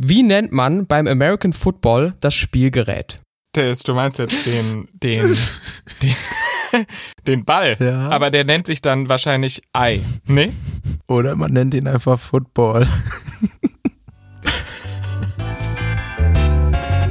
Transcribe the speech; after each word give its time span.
Wie 0.00 0.22
nennt 0.22 0.52
man 0.52 0.86
beim 0.86 1.08
American 1.08 1.52
Football 1.52 2.14
das 2.20 2.32
Spielgerät? 2.32 3.20
Du 3.52 3.94
meinst 3.94 4.20
jetzt 4.20 4.46
den, 4.46 4.86
den, 4.92 5.36
den, 6.02 6.14
den 7.26 7.44
Ball. 7.44 7.76
Ja. 7.80 8.08
Aber 8.08 8.30
der 8.30 8.44
nennt 8.44 8.68
sich 8.68 8.80
dann 8.80 9.08
wahrscheinlich 9.08 9.60
Ei. 9.72 10.00
Nee? 10.26 10.52
Oder 11.08 11.34
man 11.34 11.52
nennt 11.52 11.74
ihn 11.74 11.88
einfach 11.88 12.16
Football. 12.20 12.86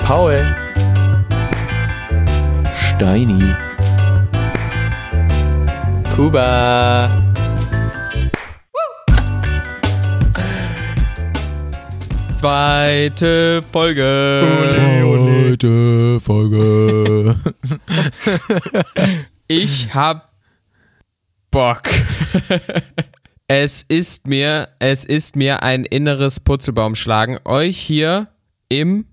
Paul. 0.06 0.56
Steini. 2.72 3.54
Kuba. 6.16 7.27
Zweite 12.38 13.64
Folge. 13.72 14.44
Heute 15.04 16.20
Folge. 16.20 17.36
Ich 19.48 19.92
hab 19.96 20.34
Bock. 21.50 21.90
es 23.48 23.82
ist 23.82 24.28
mir, 24.28 24.70
es 24.78 25.04
ist 25.04 25.36
mir 25.36 25.64
ein 25.64 25.84
inneres 25.84 26.40
Purzelbaumschlagen, 26.40 27.40
euch 27.44 27.80
hier 27.80 28.28
im 28.70 29.06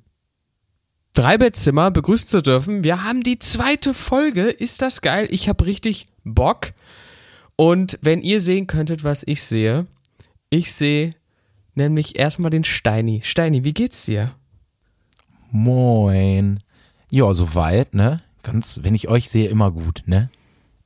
Dreibettzimmer 1.14 1.90
begrüßen 1.92 2.28
zu 2.28 2.42
dürfen. 2.42 2.84
Wir 2.84 3.04
haben 3.04 3.22
die 3.22 3.38
zweite 3.38 3.94
Folge. 3.94 4.42
Ist 4.42 4.82
das 4.82 5.00
geil? 5.00 5.28
Ich 5.30 5.48
hab 5.48 5.64
richtig 5.64 6.08
Bock. 6.24 6.74
Und 7.56 7.98
wenn 8.02 8.20
ihr 8.20 8.42
sehen 8.42 8.66
könntet, 8.66 9.02
was 9.02 9.22
ich 9.24 9.42
sehe, 9.42 9.86
ich 10.50 10.74
sehe 10.74 11.14
nämlich 11.74 12.18
erstmal 12.18 12.50
den 12.50 12.64
Steini. 12.64 13.20
Steini, 13.22 13.64
wie 13.64 13.74
geht's 13.74 14.04
dir? 14.04 14.30
Moin. 15.50 16.60
Ja, 17.10 17.32
soweit, 17.32 17.94
ne? 17.94 18.20
Ganz, 18.42 18.80
wenn 18.82 18.94
ich 18.94 19.08
euch 19.08 19.28
sehe, 19.28 19.48
immer 19.48 19.70
gut, 19.70 20.02
ne? 20.06 20.30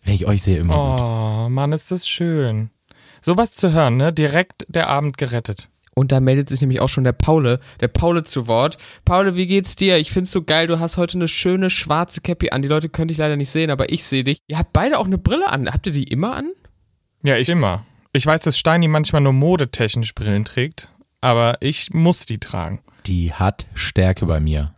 Wenn 0.02 0.14
ich 0.14 0.26
euch 0.26 0.42
sehe, 0.42 0.58
immer 0.58 0.92
gut. 0.92 1.00
Oh, 1.00 1.48
Mann, 1.48 1.72
ist 1.72 1.90
das 1.90 2.08
schön. 2.08 2.70
Sowas 3.20 3.54
zu 3.54 3.72
hören, 3.72 3.96
ne? 3.96 4.12
Direkt 4.12 4.66
der 4.68 4.88
Abend 4.88 5.18
gerettet. 5.18 5.68
Und 5.94 6.12
da 6.12 6.20
meldet 6.20 6.48
sich 6.48 6.60
nämlich 6.60 6.80
auch 6.80 6.88
schon 6.88 7.02
der 7.02 7.12
Paule, 7.12 7.58
der 7.80 7.88
Paule 7.88 8.22
zu 8.22 8.46
Wort. 8.46 8.78
Paule, 9.04 9.34
wie 9.34 9.48
geht's 9.48 9.74
dir? 9.74 9.98
Ich 9.98 10.12
find's 10.12 10.30
so 10.30 10.42
geil, 10.42 10.68
du 10.68 10.78
hast 10.78 10.96
heute 10.96 11.18
eine 11.18 11.26
schöne 11.26 11.70
schwarze 11.70 12.20
Cappy 12.20 12.50
an. 12.50 12.62
Die 12.62 12.68
Leute 12.68 12.88
könnte 12.88 13.10
ich 13.10 13.18
leider 13.18 13.34
nicht 13.34 13.50
sehen, 13.50 13.70
aber 13.70 13.90
ich 13.90 14.04
sehe 14.04 14.22
dich. 14.22 14.38
Ihr 14.46 14.58
habt 14.58 14.72
beide 14.72 14.98
auch 14.98 15.06
eine 15.06 15.18
Brille 15.18 15.48
an. 15.48 15.68
Habt 15.68 15.88
ihr 15.88 15.92
die 15.92 16.04
immer 16.04 16.36
an? 16.36 16.52
Ja, 17.24 17.36
ich 17.36 17.48
immer. 17.48 17.84
Ich 18.12 18.26
weiß, 18.26 18.40
dass 18.42 18.58
Steini 18.58 18.88
manchmal 18.88 19.22
nur 19.22 19.32
modetechnisch 19.32 20.14
Brillen 20.14 20.44
trägt, 20.44 20.90
aber 21.20 21.58
ich 21.60 21.92
muss 21.92 22.24
die 22.24 22.38
tragen. 22.38 22.80
Die 23.06 23.32
hat 23.32 23.66
Stärke 23.74 24.26
bei 24.26 24.40
mir. 24.40 24.74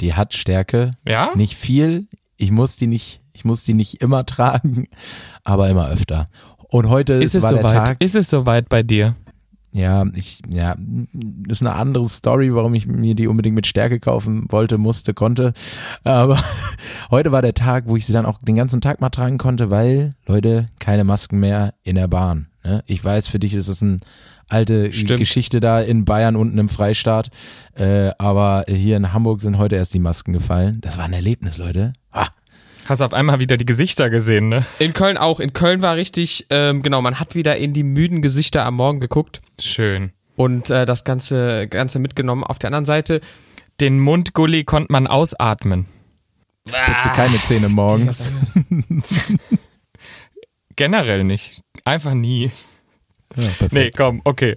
Die 0.00 0.14
hat 0.14 0.34
Stärke. 0.34 0.92
Ja? 1.06 1.32
Nicht 1.34 1.54
viel. 1.54 2.06
Ich 2.36 2.50
muss 2.50 2.76
die 2.76 2.86
nicht, 2.86 3.20
ich 3.32 3.44
muss 3.44 3.64
die 3.64 3.74
nicht 3.74 4.00
immer 4.00 4.24
tragen, 4.26 4.86
aber 5.44 5.68
immer 5.68 5.88
öfter. 5.88 6.26
Und 6.70 6.88
heute 6.88 7.14
Ist 7.14 7.34
es 7.34 7.42
war 7.42 7.52
der 7.52 7.62
soweit? 7.62 7.86
Tag. 7.86 8.02
Ist 8.02 8.14
es 8.14 8.28
soweit 8.30 8.68
bei 8.68 8.82
dir? 8.82 9.16
Ja, 9.72 10.06
ich, 10.14 10.40
ja, 10.48 10.76
ist 11.48 11.62
eine 11.62 11.74
andere 11.74 12.06
Story, 12.08 12.54
warum 12.54 12.74
ich 12.74 12.86
mir 12.86 13.14
die 13.14 13.28
unbedingt 13.28 13.54
mit 13.54 13.66
Stärke 13.66 14.00
kaufen 14.00 14.46
wollte, 14.48 14.78
musste, 14.78 15.14
konnte. 15.14 15.52
Aber 16.04 16.38
heute 17.10 17.32
war 17.32 17.42
der 17.42 17.54
Tag, 17.54 17.84
wo 17.86 17.96
ich 17.96 18.06
sie 18.06 18.12
dann 18.12 18.26
auch 18.26 18.38
den 18.40 18.56
ganzen 18.56 18.80
Tag 18.80 19.00
mal 19.00 19.10
tragen 19.10 19.38
konnte, 19.38 19.70
weil, 19.70 20.14
Leute, 20.26 20.68
keine 20.78 21.04
Masken 21.04 21.38
mehr 21.38 21.74
in 21.82 21.96
der 21.96 22.08
Bahn. 22.08 22.48
Ne? 22.64 22.82
Ich 22.86 23.04
weiß, 23.04 23.28
für 23.28 23.38
dich 23.38 23.54
ist 23.54 23.68
es 23.68 23.82
eine 23.82 23.98
alte 24.48 24.92
Stimmt. 24.92 25.20
Geschichte 25.20 25.60
da 25.60 25.80
in 25.80 26.04
Bayern 26.04 26.36
unten 26.36 26.58
im 26.58 26.68
Freistaat. 26.68 27.30
Äh, 27.74 28.10
aber 28.18 28.64
hier 28.68 28.96
in 28.96 29.12
Hamburg 29.12 29.40
sind 29.40 29.58
heute 29.58 29.76
erst 29.76 29.94
die 29.94 29.98
Masken 29.98 30.32
gefallen. 30.32 30.78
Das 30.80 30.96
war 30.98 31.04
ein 31.04 31.12
Erlebnis, 31.12 31.58
Leute. 31.58 31.92
Ah, 32.10 32.28
Hast 32.88 33.02
auf 33.02 33.12
einmal 33.12 33.38
wieder 33.38 33.58
die 33.58 33.66
Gesichter 33.66 34.08
gesehen, 34.08 34.48
ne? 34.48 34.64
In 34.78 34.94
Köln 34.94 35.18
auch. 35.18 35.40
In 35.40 35.52
Köln 35.52 35.82
war 35.82 35.96
richtig, 35.96 36.46
ähm, 36.48 36.82
genau, 36.82 37.02
man 37.02 37.20
hat 37.20 37.34
wieder 37.34 37.58
in 37.58 37.74
die 37.74 37.82
müden 37.82 38.22
Gesichter 38.22 38.64
am 38.64 38.76
Morgen 38.76 38.98
geguckt 38.98 39.40
Schön. 39.60 40.12
und 40.36 40.70
äh, 40.70 40.86
das 40.86 41.04
Ganze, 41.04 41.68
Ganze 41.68 41.98
mitgenommen. 41.98 42.44
Auf 42.44 42.58
der 42.58 42.68
anderen 42.68 42.86
Seite, 42.86 43.20
Den 43.78 44.00
Mundgully 44.00 44.64
konnte 44.64 44.90
man 44.90 45.06
ausatmen. 45.06 45.84
putze 46.64 47.10
keine 47.14 47.38
Zähne 47.42 47.68
morgens. 47.68 48.32
Generell 50.76 51.24
nicht. 51.24 51.60
Einfach 51.84 52.14
nie. 52.14 52.50
Ja, 53.36 53.48
perfekt. 53.58 53.72
Nee, 53.72 53.90
komm, 53.94 54.20
okay. 54.24 54.56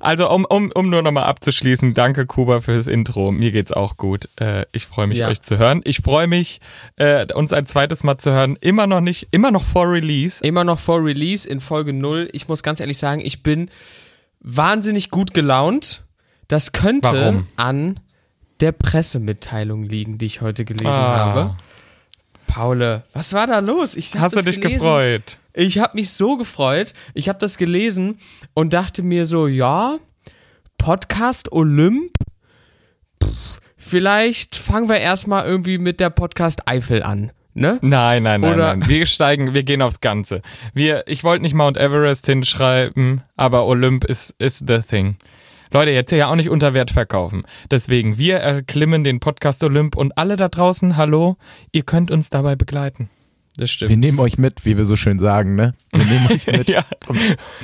Also, 0.00 0.30
um, 0.30 0.44
um, 0.44 0.70
um 0.74 0.90
nur 0.90 1.02
nochmal 1.02 1.24
abzuschließen, 1.24 1.92
danke 1.94 2.24
Kuba 2.26 2.60
fürs 2.60 2.86
Intro. 2.86 3.32
Mir 3.32 3.50
geht's 3.50 3.72
auch 3.72 3.96
gut. 3.96 4.28
Äh, 4.40 4.64
ich 4.72 4.86
freue 4.86 5.08
mich, 5.08 5.18
Ja. 5.18 5.28
euch 5.28 5.42
zu 5.42 5.58
hören. 5.58 5.80
Ich 5.84 5.98
freue 6.02 6.28
mich, 6.28 6.60
äh, 6.96 7.26
uns 7.34 7.52
ein 7.52 7.66
zweites 7.66 8.04
Mal 8.04 8.16
zu 8.16 8.30
hören. 8.30 8.56
Immer 8.60 8.86
noch 8.86 9.00
nicht, 9.00 9.26
immer 9.32 9.50
noch 9.50 9.64
vor 9.64 9.90
Release. 9.90 10.42
immer 10.44 10.62
noch 10.62 10.78
vor 10.78 11.04
Release 11.04 11.48
in 11.48 11.58
Folge 11.60 11.92
0. 11.92 12.28
Ich 12.32 12.46
muss 12.48 12.62
ganz 12.62 12.78
ehrlich 12.80 12.98
sagen, 12.98 13.20
ich 13.20 13.42
bin 13.42 13.70
wahnsinnig 14.40 15.10
gut 15.10 15.34
gelaunt. 15.34 16.04
Das 16.46 16.72
könnte 16.72 17.08
Warum? 17.12 17.46
an 17.56 18.00
der 18.60 18.72
Pressemitteilung 18.72 19.82
liegen, 19.82 20.16
die 20.18 20.26
ich 20.26 20.40
heute 20.40 20.64
gelesen 20.64 21.00
Ah. 21.00 21.16
habe. 21.18 21.56
Paule, 22.46 23.02
was 23.12 23.32
war 23.32 23.46
da 23.46 23.58
los? 23.58 23.94
Ich 23.96 24.14
Hast 24.14 24.34
du 24.36 24.42
dich 24.42 24.60
gelesen. 24.60 24.78
gefreut? 24.78 25.38
Ich 25.54 25.78
habe 25.78 25.96
mich 25.96 26.10
so 26.10 26.36
gefreut. 26.36 26.94
Ich 27.14 27.28
habe 27.28 27.38
das 27.38 27.58
gelesen 27.58 28.18
und 28.54 28.72
dachte 28.72 29.02
mir 29.02 29.26
so, 29.26 29.46
ja, 29.46 29.98
Podcast 30.76 31.50
Olymp. 31.52 32.12
Pff, 33.22 33.60
vielleicht 33.76 34.56
fangen 34.56 34.88
wir 34.88 34.98
erstmal 34.98 35.44
irgendwie 35.46 35.78
mit 35.78 36.00
der 36.00 36.10
Podcast 36.10 36.68
Eifel 36.68 37.02
an, 37.02 37.32
ne? 37.54 37.78
Nein, 37.82 38.22
nein, 38.22 38.40
nein, 38.42 38.54
Oder- 38.54 38.76
nein. 38.76 38.88
Wir 38.88 39.06
steigen, 39.06 39.54
wir 39.54 39.62
gehen 39.64 39.82
aufs 39.82 40.00
Ganze. 40.00 40.42
Wir, 40.74 41.04
ich 41.08 41.24
wollte 41.24 41.42
nicht 41.42 41.54
Mount 41.54 41.76
Everest 41.76 42.26
hinschreiben, 42.26 43.22
aber 43.36 43.66
Olymp 43.66 44.04
ist, 44.04 44.34
ist 44.38 44.64
the 44.68 44.78
thing. 44.80 45.16
Leute, 45.72 45.90
jetzt 45.90 46.12
ja 46.12 46.28
auch 46.28 46.36
nicht 46.36 46.48
unter 46.48 46.72
Wert 46.72 46.90
verkaufen. 46.92 47.42
Deswegen, 47.70 48.16
wir 48.16 48.36
erklimmen 48.38 49.04
den 49.04 49.20
Podcast 49.20 49.62
Olymp 49.64 49.96
und 49.96 50.16
alle 50.16 50.36
da 50.36 50.48
draußen, 50.48 50.96
hallo, 50.96 51.36
ihr 51.72 51.82
könnt 51.82 52.10
uns 52.10 52.30
dabei 52.30 52.56
begleiten. 52.56 53.10
Das 53.58 53.72
stimmt. 53.72 53.88
Wir 53.88 53.96
nehmen 53.96 54.20
euch 54.20 54.38
mit, 54.38 54.64
wie 54.64 54.76
wir 54.76 54.84
so 54.84 54.94
schön 54.94 55.18
sagen, 55.18 55.56
ne? 55.56 55.74
Wir 55.90 56.04
nehmen 56.04 56.28
euch 56.30 56.46
mit. 56.58 56.70
ja, 56.70 56.84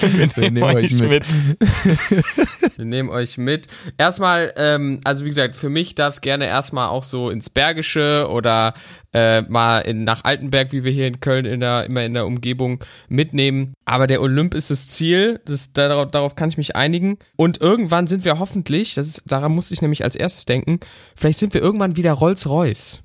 wir 0.00 0.26
nehmen, 0.26 0.54
nehmen 0.54 0.62
euch 0.64 0.84
euch 0.86 0.98
mit. 0.98 1.10
mit. 1.10 1.24
Wir 2.76 2.84
nehmen 2.84 3.08
euch 3.10 3.38
mit. 3.38 3.68
Erstmal, 3.96 4.52
ähm, 4.56 4.98
also 5.04 5.24
wie 5.24 5.28
gesagt, 5.28 5.54
für 5.54 5.68
mich 5.68 5.94
darf 5.94 6.14
es 6.14 6.20
gerne 6.20 6.46
erstmal 6.46 6.88
auch 6.88 7.04
so 7.04 7.30
ins 7.30 7.48
Bergische 7.48 8.26
oder 8.28 8.74
äh, 9.12 9.42
mal 9.42 9.78
in, 9.82 10.02
nach 10.02 10.24
Altenberg, 10.24 10.72
wie 10.72 10.82
wir 10.82 10.90
hier 10.90 11.06
in 11.06 11.20
Köln 11.20 11.44
in 11.44 11.60
der, 11.60 11.84
immer 11.84 12.02
in 12.02 12.14
der 12.14 12.26
Umgebung 12.26 12.82
mitnehmen. 13.08 13.74
Aber 13.84 14.08
der 14.08 14.20
Olymp 14.20 14.54
ist 14.54 14.72
das 14.72 14.88
Ziel, 14.88 15.40
das, 15.44 15.72
darauf, 15.72 16.10
darauf 16.10 16.34
kann 16.34 16.48
ich 16.48 16.56
mich 16.56 16.74
einigen. 16.74 17.18
Und 17.36 17.60
irgendwann 17.60 18.08
sind 18.08 18.24
wir 18.24 18.40
hoffentlich, 18.40 18.94
das 18.94 19.06
ist, 19.06 19.22
daran 19.26 19.52
musste 19.52 19.74
ich 19.74 19.82
nämlich 19.82 20.02
als 20.02 20.16
erstes 20.16 20.44
denken, 20.44 20.80
vielleicht 21.14 21.38
sind 21.38 21.54
wir 21.54 21.62
irgendwann 21.62 21.96
wieder 21.96 22.12
Rolls-Royce. 22.14 23.02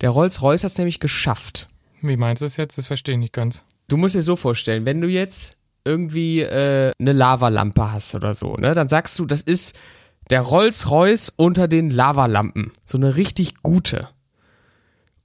Der 0.00 0.08
Rolls-Royce 0.08 0.64
hat 0.64 0.70
es 0.72 0.78
nämlich 0.78 1.00
geschafft. 1.00 1.68
Wie 2.02 2.16
meinst 2.16 2.42
du 2.42 2.46
es 2.46 2.56
jetzt? 2.56 2.78
Das 2.78 2.86
verstehe 2.86 3.14
ich 3.14 3.20
nicht 3.20 3.32
ganz. 3.32 3.62
Du 3.88 3.96
musst 3.96 4.14
dir 4.14 4.22
so 4.22 4.36
vorstellen, 4.36 4.86
wenn 4.86 5.00
du 5.00 5.08
jetzt 5.08 5.56
irgendwie 5.84 6.42
äh, 6.42 6.92
eine 6.98 7.12
Lavalampe 7.12 7.92
hast 7.92 8.14
oder 8.14 8.34
so, 8.34 8.54
ne, 8.54 8.74
dann 8.74 8.88
sagst 8.88 9.18
du, 9.18 9.26
das 9.26 9.42
ist 9.42 9.74
der 10.30 10.42
Rolls-Royce 10.42 11.32
unter 11.36 11.68
den 11.68 11.90
Lavalampen. 11.90 12.72
So 12.86 12.98
eine 12.98 13.16
richtig 13.16 13.62
gute. 13.62 14.08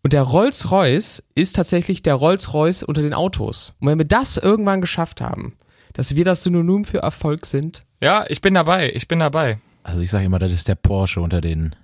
Und 0.04 0.14
der 0.14 0.24
Rolls-Royce 0.24 1.24
ist 1.36 1.56
tatsächlich 1.56 2.04
der 2.04 2.16
Rolls-Royce 2.16 2.84
unter 2.84 3.02
den 3.02 3.14
Autos. 3.14 3.76
Und 3.80 3.88
wenn 3.88 3.98
wir 3.98 4.06
das 4.06 4.38
irgendwann 4.38 4.82
geschafft 4.82 5.22
haben, 5.22 5.56
dass 5.94 6.16
wir 6.16 6.26
das 6.26 6.44
Synonym 6.44 6.86
für 6.86 7.00
Erfolg 7.00 7.46
sind, 7.46 7.84
Ja, 8.02 8.26
ich 8.28 8.42
bin 8.42 8.54
dabei, 8.54 8.92
ich 8.94 9.08
bin 9.08 9.20
dabei. 9.20 9.60
Also 9.84 10.02
ich 10.02 10.10
sage 10.12 10.26
immer, 10.26 10.40
das 10.40 10.52
ist 10.52 10.68
der 10.68 10.76
Porsche 10.76 11.22
unter 11.22 11.42
den 11.42 11.76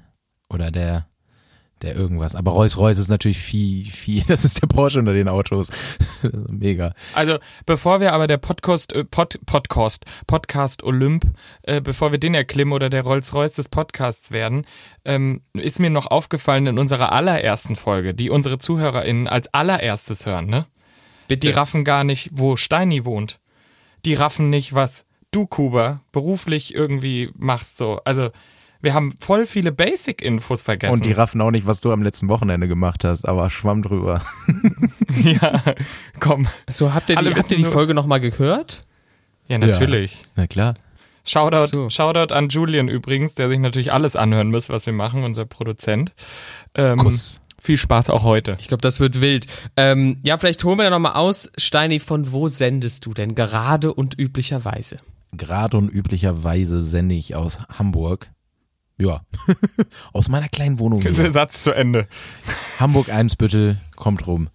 oder 0.49 0.71
der 0.71 1.07
der 1.81 1.95
irgendwas. 1.95 2.35
Aber 2.35 2.51
Rolls-Royce 2.51 2.99
ist 2.99 3.09
natürlich 3.09 3.39
viel, 3.39 3.85
viel, 3.85 4.23
das 4.27 4.45
ist 4.45 4.61
der 4.61 4.67
Porsche 4.67 4.99
unter 4.99 5.13
den 5.13 5.27
Autos. 5.27 5.69
Mega. 6.51 6.93
Also, 7.13 7.37
bevor 7.65 7.99
wir 7.99 8.13
aber 8.13 8.27
der 8.27 8.37
Podcast, 8.37 8.93
äh, 8.93 9.03
Pod, 9.03 9.39
Podcast, 9.45 10.05
Podcast 10.27 10.83
Olymp, 10.83 11.25
äh, 11.63 11.81
bevor 11.81 12.11
wir 12.11 12.19
den 12.19 12.33
erklimmen 12.33 12.73
oder 12.73 12.89
der 12.89 13.03
Rolls-Royce 13.03 13.53
des 13.53 13.69
Podcasts 13.69 14.31
werden, 14.31 14.65
ähm, 15.05 15.41
ist 15.53 15.79
mir 15.79 15.89
noch 15.89 16.07
aufgefallen 16.07 16.67
in 16.67 16.79
unserer 16.79 17.11
allerersten 17.11 17.75
Folge, 17.75 18.13
die 18.13 18.29
unsere 18.29 18.57
ZuhörerInnen 18.57 19.27
als 19.27 19.53
allererstes 19.53 20.25
hören, 20.25 20.47
ne? 20.47 20.65
bitte. 21.31 21.47
Die 21.47 21.53
raffen 21.53 21.83
gar 21.83 22.03
nicht, 22.03 22.29
wo 22.33 22.57
Steini 22.57 23.05
wohnt. 23.05 23.39
Die 24.03 24.15
raffen 24.15 24.49
nicht, 24.49 24.73
was 24.73 25.05
du, 25.31 25.47
Kuba, 25.47 26.01
beruflich 26.11 26.75
irgendwie 26.75 27.31
machst, 27.35 27.77
so. 27.77 28.01
Also, 28.03 28.31
wir 28.81 28.93
haben 28.93 29.13
voll 29.19 29.45
viele 29.45 29.71
Basic-Infos 29.71 30.63
vergessen. 30.63 30.93
Und 30.93 31.05
die 31.05 31.11
raffen 31.11 31.41
auch 31.41 31.51
nicht, 31.51 31.67
was 31.67 31.81
du 31.81 31.91
am 31.91 32.03
letzten 32.03 32.29
Wochenende 32.29 32.67
gemacht 32.67 33.03
hast, 33.03 33.27
aber 33.27 33.49
schwamm 33.49 33.83
drüber. 33.83 34.21
ja, 35.21 35.61
komm. 36.19 36.47
so, 36.69 36.93
habt 36.93 37.09
ihr 37.09 37.17
Alle 37.17 37.29
die, 37.29 37.35
habt 37.35 37.51
ihr 37.51 37.57
die 37.57 37.65
Folge 37.65 37.93
nochmal 37.93 38.19
gehört? 38.19 38.85
Ja, 39.47 39.57
natürlich. 39.57 40.25
Na 40.35 40.47
klar. 40.47 40.75
Shoutout, 41.23 41.67
So. 41.71 41.89
Shoutout 41.89 42.33
an 42.33 42.49
Julian 42.49 42.87
übrigens, 42.87 43.35
der 43.35 43.49
sich 43.49 43.59
natürlich 43.59 43.93
alles 43.93 44.15
anhören 44.15 44.49
muss, 44.49 44.69
was 44.69 44.85
wir 44.85 44.93
machen, 44.93 45.23
unser 45.23 45.45
Produzent. 45.45 46.13
Ähm, 46.75 46.97
Kuss. 46.97 47.41
Viel 47.61 47.77
Spaß 47.77 48.09
auch 48.09 48.23
heute. 48.23 48.57
Ich 48.59 48.67
glaube, 48.67 48.81
das 48.81 48.99
wird 48.99 49.21
wild. 49.21 49.45
Ähm, 49.77 50.17
ja, 50.23 50.39
vielleicht 50.39 50.63
holen 50.63 50.79
wir 50.79 50.83
da 50.83 50.89
nochmal 50.89 51.13
aus. 51.13 51.51
Steini, 51.57 51.99
von 51.99 52.31
wo 52.31 52.47
sendest 52.47 53.05
du 53.05 53.13
denn 53.13 53.35
gerade 53.35 53.93
und 53.93 54.17
üblicherweise? 54.17 54.97
Gerade 55.31 55.77
und 55.77 55.87
üblicherweise 55.89 56.81
sende 56.81 57.13
ich 57.13 57.35
aus 57.35 57.59
Hamburg. 57.77 58.31
Ja, 59.01 59.21
aus 60.13 60.29
meiner 60.29 60.47
kleinen 60.47 60.77
Wohnung. 60.77 61.01
Satz 61.01 61.63
zu 61.63 61.71
Ende. 61.71 62.05
Hamburg-Eimsbüttel, 62.79 63.77
kommt 63.95 64.27
rum. 64.27 64.49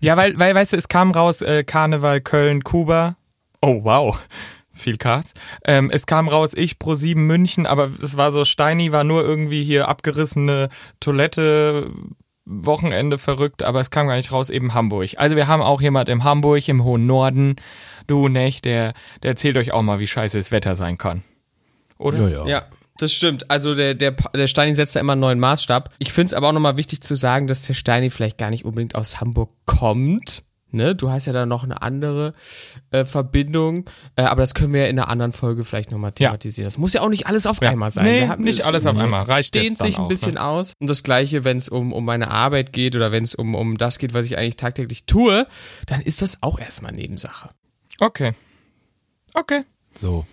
Ja, 0.00 0.16
weil, 0.16 0.38
weil, 0.38 0.54
weißt 0.54 0.72
du, 0.72 0.76
es 0.78 0.88
kam 0.88 1.10
raus, 1.10 1.42
äh, 1.42 1.62
Karneval, 1.62 2.22
Köln, 2.22 2.64
Kuba. 2.64 3.16
Oh, 3.60 3.84
wow. 3.84 4.18
Viel 4.72 4.96
Cars. 4.96 5.34
Ähm, 5.64 5.90
es 5.90 6.06
kam 6.06 6.28
raus, 6.28 6.52
ich 6.54 6.78
pro 6.78 6.94
sieben 6.94 7.26
München, 7.26 7.66
aber 7.66 7.90
es 8.00 8.16
war 8.16 8.32
so, 8.32 8.44
Steini 8.44 8.92
war 8.92 9.04
nur 9.04 9.22
irgendwie 9.22 9.62
hier 9.62 9.88
abgerissene 9.88 10.70
Toilette, 11.00 11.90
Wochenende 12.46 13.18
verrückt, 13.18 13.62
aber 13.62 13.80
es 13.80 13.90
kam 13.90 14.06
gar 14.06 14.16
nicht 14.16 14.32
raus, 14.32 14.48
eben 14.48 14.72
Hamburg. 14.72 15.10
Also 15.16 15.36
wir 15.36 15.48
haben 15.48 15.60
auch 15.60 15.82
jemand 15.82 16.08
im 16.08 16.24
Hamburg, 16.24 16.66
im 16.68 16.82
hohen 16.82 17.06
Norden, 17.06 17.56
du 18.06 18.28
nicht, 18.28 18.64
der, 18.64 18.94
der 19.22 19.32
erzählt 19.32 19.58
euch 19.58 19.72
auch 19.72 19.82
mal, 19.82 19.98
wie 19.98 20.06
scheiße 20.06 20.38
das 20.38 20.50
Wetter 20.50 20.74
sein 20.74 20.96
kann. 20.96 21.22
Oder? 21.98 22.28
Ja, 22.28 22.28
ja. 22.28 22.46
Ja, 22.46 22.66
das 22.98 23.12
stimmt. 23.12 23.50
Also 23.50 23.74
der, 23.74 23.94
der, 23.94 24.12
der 24.12 24.46
Steini 24.46 24.74
setzt 24.74 24.94
da 24.96 25.00
immer 25.00 25.12
einen 25.12 25.20
neuen 25.20 25.40
Maßstab. 25.40 25.94
Ich 25.98 26.12
finde 26.12 26.28
es 26.28 26.34
aber 26.34 26.48
auch 26.48 26.52
nochmal 26.52 26.76
wichtig 26.76 27.00
zu 27.00 27.14
sagen, 27.14 27.46
dass 27.46 27.62
der 27.62 27.74
Steini 27.74 28.10
vielleicht 28.10 28.38
gar 28.38 28.50
nicht 28.50 28.64
unbedingt 28.64 28.94
aus 28.94 29.20
Hamburg 29.20 29.50
kommt. 29.66 30.42
Ne? 30.70 30.94
Du 30.94 31.10
hast 31.10 31.24
ja 31.24 31.32
da 31.32 31.46
noch 31.46 31.64
eine 31.64 31.80
andere 31.80 32.34
äh, 32.90 33.06
Verbindung, 33.06 33.88
äh, 34.16 34.22
aber 34.24 34.42
das 34.42 34.52
können 34.52 34.74
wir 34.74 34.82
ja 34.82 34.86
in 34.88 34.98
einer 34.98 35.08
anderen 35.08 35.32
Folge 35.32 35.64
vielleicht 35.64 35.90
nochmal 35.90 36.10
Ja. 36.18 36.28
thematisieren. 36.28 36.66
Das 36.66 36.76
muss 36.76 36.92
ja 36.92 37.00
auch 37.00 37.08
nicht 37.08 37.26
alles 37.26 37.46
auf 37.46 37.62
Ja. 37.62 37.70
einmal 37.70 37.90
sein. 37.90 38.04
Nee, 38.04 38.20
Wir 38.20 38.28
haben- 38.28 38.44
nicht 38.44 38.58
es 38.60 38.66
alles 38.66 38.84
auf 38.84 38.94
einmal. 38.94 39.22
Reicht 39.22 39.54
dehnt 39.54 39.64
jetzt 39.70 39.80
dann 39.80 39.86
sich 39.86 39.96
ein 39.96 40.04
auch, 40.04 40.08
bisschen 40.08 40.34
ne? 40.34 40.44
aus. 40.44 40.74
Und 40.78 40.88
das 40.88 41.02
gleiche, 41.02 41.44
wenn 41.44 41.56
es 41.56 41.70
um, 41.70 41.94
um 41.94 42.04
meine 42.04 42.30
Arbeit 42.30 42.74
geht 42.74 42.96
oder 42.96 43.12
wenn 43.12 43.24
es 43.24 43.34
um, 43.34 43.54
um 43.54 43.78
das 43.78 43.98
geht, 43.98 44.12
was 44.12 44.26
ich 44.26 44.36
eigentlich 44.36 44.56
tagtäglich 44.56 45.06
tue, 45.06 45.46
dann 45.86 46.02
ist 46.02 46.20
das 46.20 46.42
auch 46.42 46.58
erstmal 46.58 46.92
Nebensache. 46.92 47.48
Okay. 48.00 48.32
Okay. 49.32 49.62
So. 49.94 50.26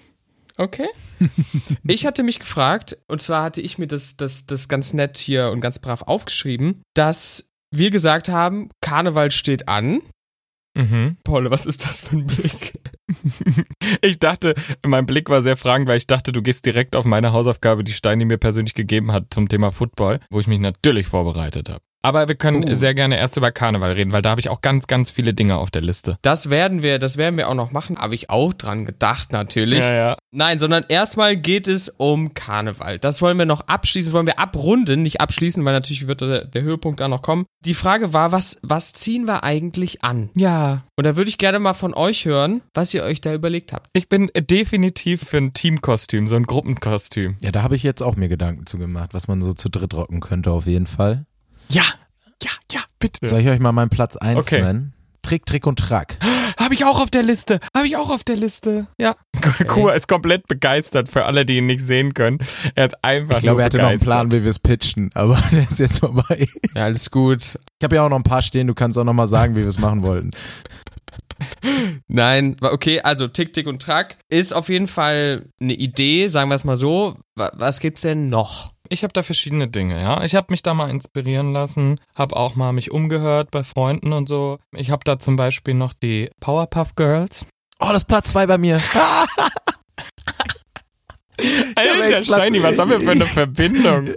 Okay. 0.57 0.87
ich 1.83 2.05
hatte 2.05 2.23
mich 2.23 2.39
gefragt, 2.39 2.97
und 3.07 3.21
zwar 3.21 3.43
hatte 3.43 3.61
ich 3.61 3.77
mir 3.77 3.87
das, 3.87 4.15
das, 4.17 4.45
das 4.45 4.67
ganz 4.69 4.93
nett 4.93 5.17
hier 5.17 5.49
und 5.51 5.61
ganz 5.61 5.79
brav 5.79 6.03
aufgeschrieben, 6.03 6.81
dass 6.93 7.49
wir 7.71 7.91
gesagt 7.91 8.29
haben, 8.29 8.69
Karneval 8.81 9.31
steht 9.31 9.67
an. 9.67 10.01
Mhm. 10.77 11.17
Paul, 11.23 11.49
was 11.51 11.65
ist 11.65 11.85
das 11.85 12.01
für 12.01 12.17
ein 12.17 12.27
Blick? 12.27 12.79
Ich 14.01 14.17
dachte, 14.17 14.55
mein 14.85 15.05
Blick 15.05 15.29
war 15.29 15.43
sehr 15.43 15.57
fragend, 15.57 15.87
weil 15.87 15.97
ich 15.97 16.07
dachte, 16.07 16.31
du 16.31 16.41
gehst 16.41 16.65
direkt 16.65 16.95
auf 16.95 17.05
meine 17.05 17.33
Hausaufgabe, 17.33 17.83
die 17.83 17.93
Steini 17.93 18.25
mir 18.25 18.37
persönlich 18.37 18.73
gegeben 18.73 19.11
hat 19.11 19.27
zum 19.31 19.47
Thema 19.47 19.71
Football, 19.71 20.19
wo 20.31 20.39
ich 20.39 20.47
mich 20.47 20.59
natürlich 20.59 21.07
vorbereitet 21.07 21.69
habe. 21.69 21.84
Aber 22.05 22.27
wir 22.27 22.35
können 22.35 22.63
Uh. 22.63 22.75
sehr 22.75 22.93
gerne 22.93 23.17
erst 23.17 23.35
über 23.35 23.51
Karneval 23.51 23.93
reden, 23.93 24.13
weil 24.13 24.21
da 24.21 24.29
habe 24.29 24.39
ich 24.39 24.49
auch 24.49 24.61
ganz, 24.61 24.85
ganz 24.85 25.09
viele 25.09 25.33
Dinge 25.33 25.57
auf 25.57 25.71
der 25.71 25.81
Liste. 25.81 26.17
Das 26.21 26.49
werden 26.49 26.83
wir, 26.83 26.99
das 26.99 27.17
werden 27.17 27.35
wir 27.35 27.49
auch 27.49 27.55
noch 27.55 27.71
machen. 27.71 27.97
Habe 27.97 28.13
ich 28.13 28.29
auch 28.29 28.53
dran 28.53 28.85
gedacht, 28.85 29.31
natürlich. 29.31 29.79
Ja, 29.79 29.93
ja. 29.93 30.17
Nein, 30.31 30.59
sondern 30.59 30.85
erstmal 30.87 31.35
geht 31.35 31.67
es 31.67 31.89
um 31.89 32.33
Karneval. 32.33 32.99
Das 32.99 33.21
wollen 33.21 33.39
wir 33.39 33.45
noch 33.45 33.61
abschließen, 33.67 34.09
das 34.09 34.13
wollen 34.13 34.27
wir 34.27 34.37
abrunden, 34.37 35.01
nicht 35.01 35.19
abschließen, 35.19 35.65
weil 35.65 35.73
natürlich 35.73 36.05
wird 36.05 36.21
der, 36.21 36.45
der 36.45 36.61
Höhepunkt 36.61 36.99
da 36.99 37.07
noch 37.07 37.21
kommen. 37.23 37.45
Die 37.65 37.73
Frage 37.73 38.13
war, 38.13 38.31
was, 38.31 38.59
was 38.61 38.93
ziehen 38.93 39.25
wir 39.25 39.43
eigentlich 39.43 40.03
an? 40.03 40.29
Ja. 40.35 40.83
Und 40.97 41.05
da 41.05 41.17
würde 41.17 41.29
ich 41.29 41.39
gerne 41.39 41.57
mal 41.57 41.73
von 41.73 41.95
euch 41.95 42.25
hören, 42.25 42.61
was 42.75 42.93
ihr 42.93 43.03
euch 43.03 43.21
da 43.21 43.33
überlegt 43.33 43.73
habt. 43.73 43.89
Ich 43.93 44.09
bin 44.09 44.29
definitiv 44.35 45.23
für 45.23 45.37
ein 45.37 45.53
Teamkostüm, 45.53 46.27
so 46.27 46.35
ein 46.35 46.43
Gruppenkostüm. 46.43 47.37
Ja, 47.41 47.51
da 47.51 47.63
habe 47.63 47.75
ich 47.75 47.83
jetzt 47.83 48.03
auch 48.03 48.15
mir 48.15 48.29
Gedanken 48.29 48.67
zu 48.67 48.77
gemacht, 48.77 49.13
was 49.13 49.27
man 49.27 49.41
so 49.41 49.53
zu 49.53 49.69
dritt 49.69 49.93
rocken 49.95 50.19
könnte 50.19 50.51
auf 50.51 50.67
jeden 50.67 50.87
Fall. 50.87 51.25
Ja, 51.69 51.83
ja, 52.43 52.51
ja, 52.71 52.81
bitte. 52.99 53.25
Soll 53.25 53.39
ich 53.41 53.47
euch 53.47 53.59
mal 53.59 53.71
meinen 53.71 53.89
Platz 53.89 54.17
1 54.17 54.37
Okay. 54.39 54.61
nennen? 54.61 54.93
Trick, 55.23 55.45
Trick 55.47 55.65
und 55.65 55.79
Track. 55.79 56.19
Habe 56.59 56.73
ich 56.75 56.85
auch 56.85 57.01
auf 57.01 57.09
der 57.09 57.23
Liste. 57.23 57.59
Habe 57.75 57.87
ich 57.87 57.97
auch 57.97 58.09
auf 58.11 58.23
der 58.23 58.35
Liste. 58.35 58.87
Ja. 58.99 59.15
Kua 59.67 59.93
ist 59.93 60.07
komplett 60.07 60.47
begeistert 60.47 61.09
für 61.09 61.25
alle, 61.25 61.45
die 61.45 61.57
ihn 61.57 61.65
nicht 61.65 61.81
sehen 61.81 62.13
können. 62.13 62.37
Er 62.75 62.85
ist 62.87 63.03
einfach 63.03 63.37
Ich 63.37 63.43
glaube, 63.43 63.61
er 63.61 63.65
hatte 63.65 63.77
noch 63.77 63.85
einen 63.89 63.99
begeistert. 63.99 64.29
Plan, 64.29 64.31
wie 64.31 64.43
wir 64.43 64.49
es 64.51 64.59
pitchen, 64.59 65.09
aber 65.15 65.41
der 65.51 65.63
ist 65.63 65.79
jetzt 65.79 65.99
vorbei. 65.99 66.47
Ja, 66.75 66.83
alles 66.83 67.09
gut. 67.11 67.59
Ich 67.79 67.83
habe 67.83 67.95
ja 67.95 68.05
auch 68.05 68.09
noch 68.09 68.17
ein 68.17 68.23
paar 68.23 68.41
stehen, 68.43 68.67
du 68.67 68.73
kannst 68.75 68.97
auch 68.99 69.03
noch 69.03 69.13
mal 69.13 69.27
sagen, 69.27 69.55
wie 69.55 69.61
wir 69.61 69.67
es 69.67 69.79
machen 69.79 70.03
wollten. 70.03 70.31
Nein, 72.07 72.55
okay, 72.61 73.01
also 73.01 73.27
Tick, 73.27 73.53
Tick 73.53 73.67
und 73.67 73.81
Track 73.81 74.17
ist 74.29 74.53
auf 74.53 74.69
jeden 74.69 74.87
Fall 74.87 75.47
eine 75.59 75.73
Idee, 75.73 76.27
sagen 76.27 76.49
wir 76.49 76.55
es 76.55 76.63
mal 76.63 76.77
so. 76.77 77.17
Wa- 77.35 77.51
Was 77.55 77.79
gibt's 77.79 78.01
denn 78.01 78.29
noch? 78.29 78.71
Ich 78.89 79.03
habe 79.03 79.13
da 79.13 79.23
verschiedene 79.23 79.67
Dinge, 79.67 79.99
ja. 80.01 80.23
Ich 80.23 80.35
habe 80.35 80.47
mich 80.49 80.61
da 80.63 80.73
mal 80.73 80.89
inspirieren 80.89 81.53
lassen, 81.53 81.99
habe 82.15 82.35
auch 82.35 82.55
mal 82.55 82.71
mich 82.73 82.91
umgehört 82.91 83.51
bei 83.51 83.63
Freunden 83.63 84.13
und 84.13 84.27
so. 84.29 84.57
Ich 84.75 84.91
habe 84.91 85.01
da 85.03 85.19
zum 85.19 85.35
Beispiel 85.35 85.73
noch 85.73 85.93
die 85.93 86.29
Powerpuff 86.39 86.95
Girls. 86.95 87.45
Oh, 87.79 87.87
das 87.87 87.97
ist 88.03 88.05
Platz 88.05 88.29
2 88.29 88.45
bei 88.47 88.57
mir. 88.57 88.79
Alter, 91.75 92.07
Platz- 92.07 92.25
Steini, 92.27 92.63
was 92.63 92.79
haben 92.79 92.89
wir 92.91 93.01
für 93.01 93.11
eine 93.11 93.25
Verbindung? 93.25 94.09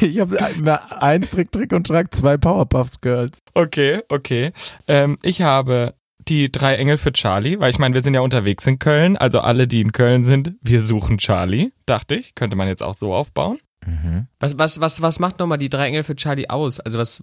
Ich 0.00 0.18
habe 0.18 0.38
eine 0.42 1.02
1 1.02 1.30
Trick, 1.30 1.52
Trick 1.52 1.72
und 1.72 1.86
Track, 1.86 2.14
zwei 2.14 2.36
Powerpuffs 2.38 3.00
Girls. 3.00 3.38
Okay, 3.54 4.00
okay. 4.08 4.52
Ähm, 4.88 5.18
ich 5.22 5.42
habe 5.42 5.94
die 6.28 6.50
drei 6.50 6.76
Engel 6.76 6.96
für 6.96 7.12
Charlie, 7.12 7.60
weil 7.60 7.70
ich 7.70 7.78
meine, 7.78 7.94
wir 7.94 8.00
sind 8.02 8.14
ja 8.14 8.20
unterwegs 8.20 8.66
in 8.66 8.78
Köln, 8.78 9.16
also 9.18 9.40
alle, 9.40 9.66
die 9.68 9.80
in 9.82 9.92
Köln 9.92 10.24
sind, 10.24 10.52
wir 10.62 10.80
suchen 10.80 11.18
Charlie, 11.18 11.72
dachte 11.84 12.14
ich. 12.14 12.34
Könnte 12.34 12.56
man 12.56 12.68
jetzt 12.68 12.82
auch 12.82 12.94
so 12.94 13.12
aufbauen. 13.12 13.58
Mhm. 13.86 14.26
Was, 14.40 14.58
was, 14.58 14.80
was, 14.80 15.02
was 15.02 15.18
macht 15.18 15.38
nochmal 15.38 15.58
die 15.58 15.68
drei 15.68 15.86
Engel 15.88 16.04
für 16.04 16.16
Charlie 16.16 16.48
aus? 16.48 16.80
Also 16.80 16.98
was, 16.98 17.22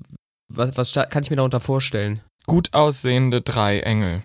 was, 0.50 0.75
was 0.77 0.94
kann 1.09 1.23
ich 1.23 1.29
mir 1.29 1.35
darunter 1.38 1.59
vorstellen? 1.59 2.21
Gut 2.45 2.73
aussehende 2.73 3.41
drei 3.41 3.79
Engel. 3.81 4.23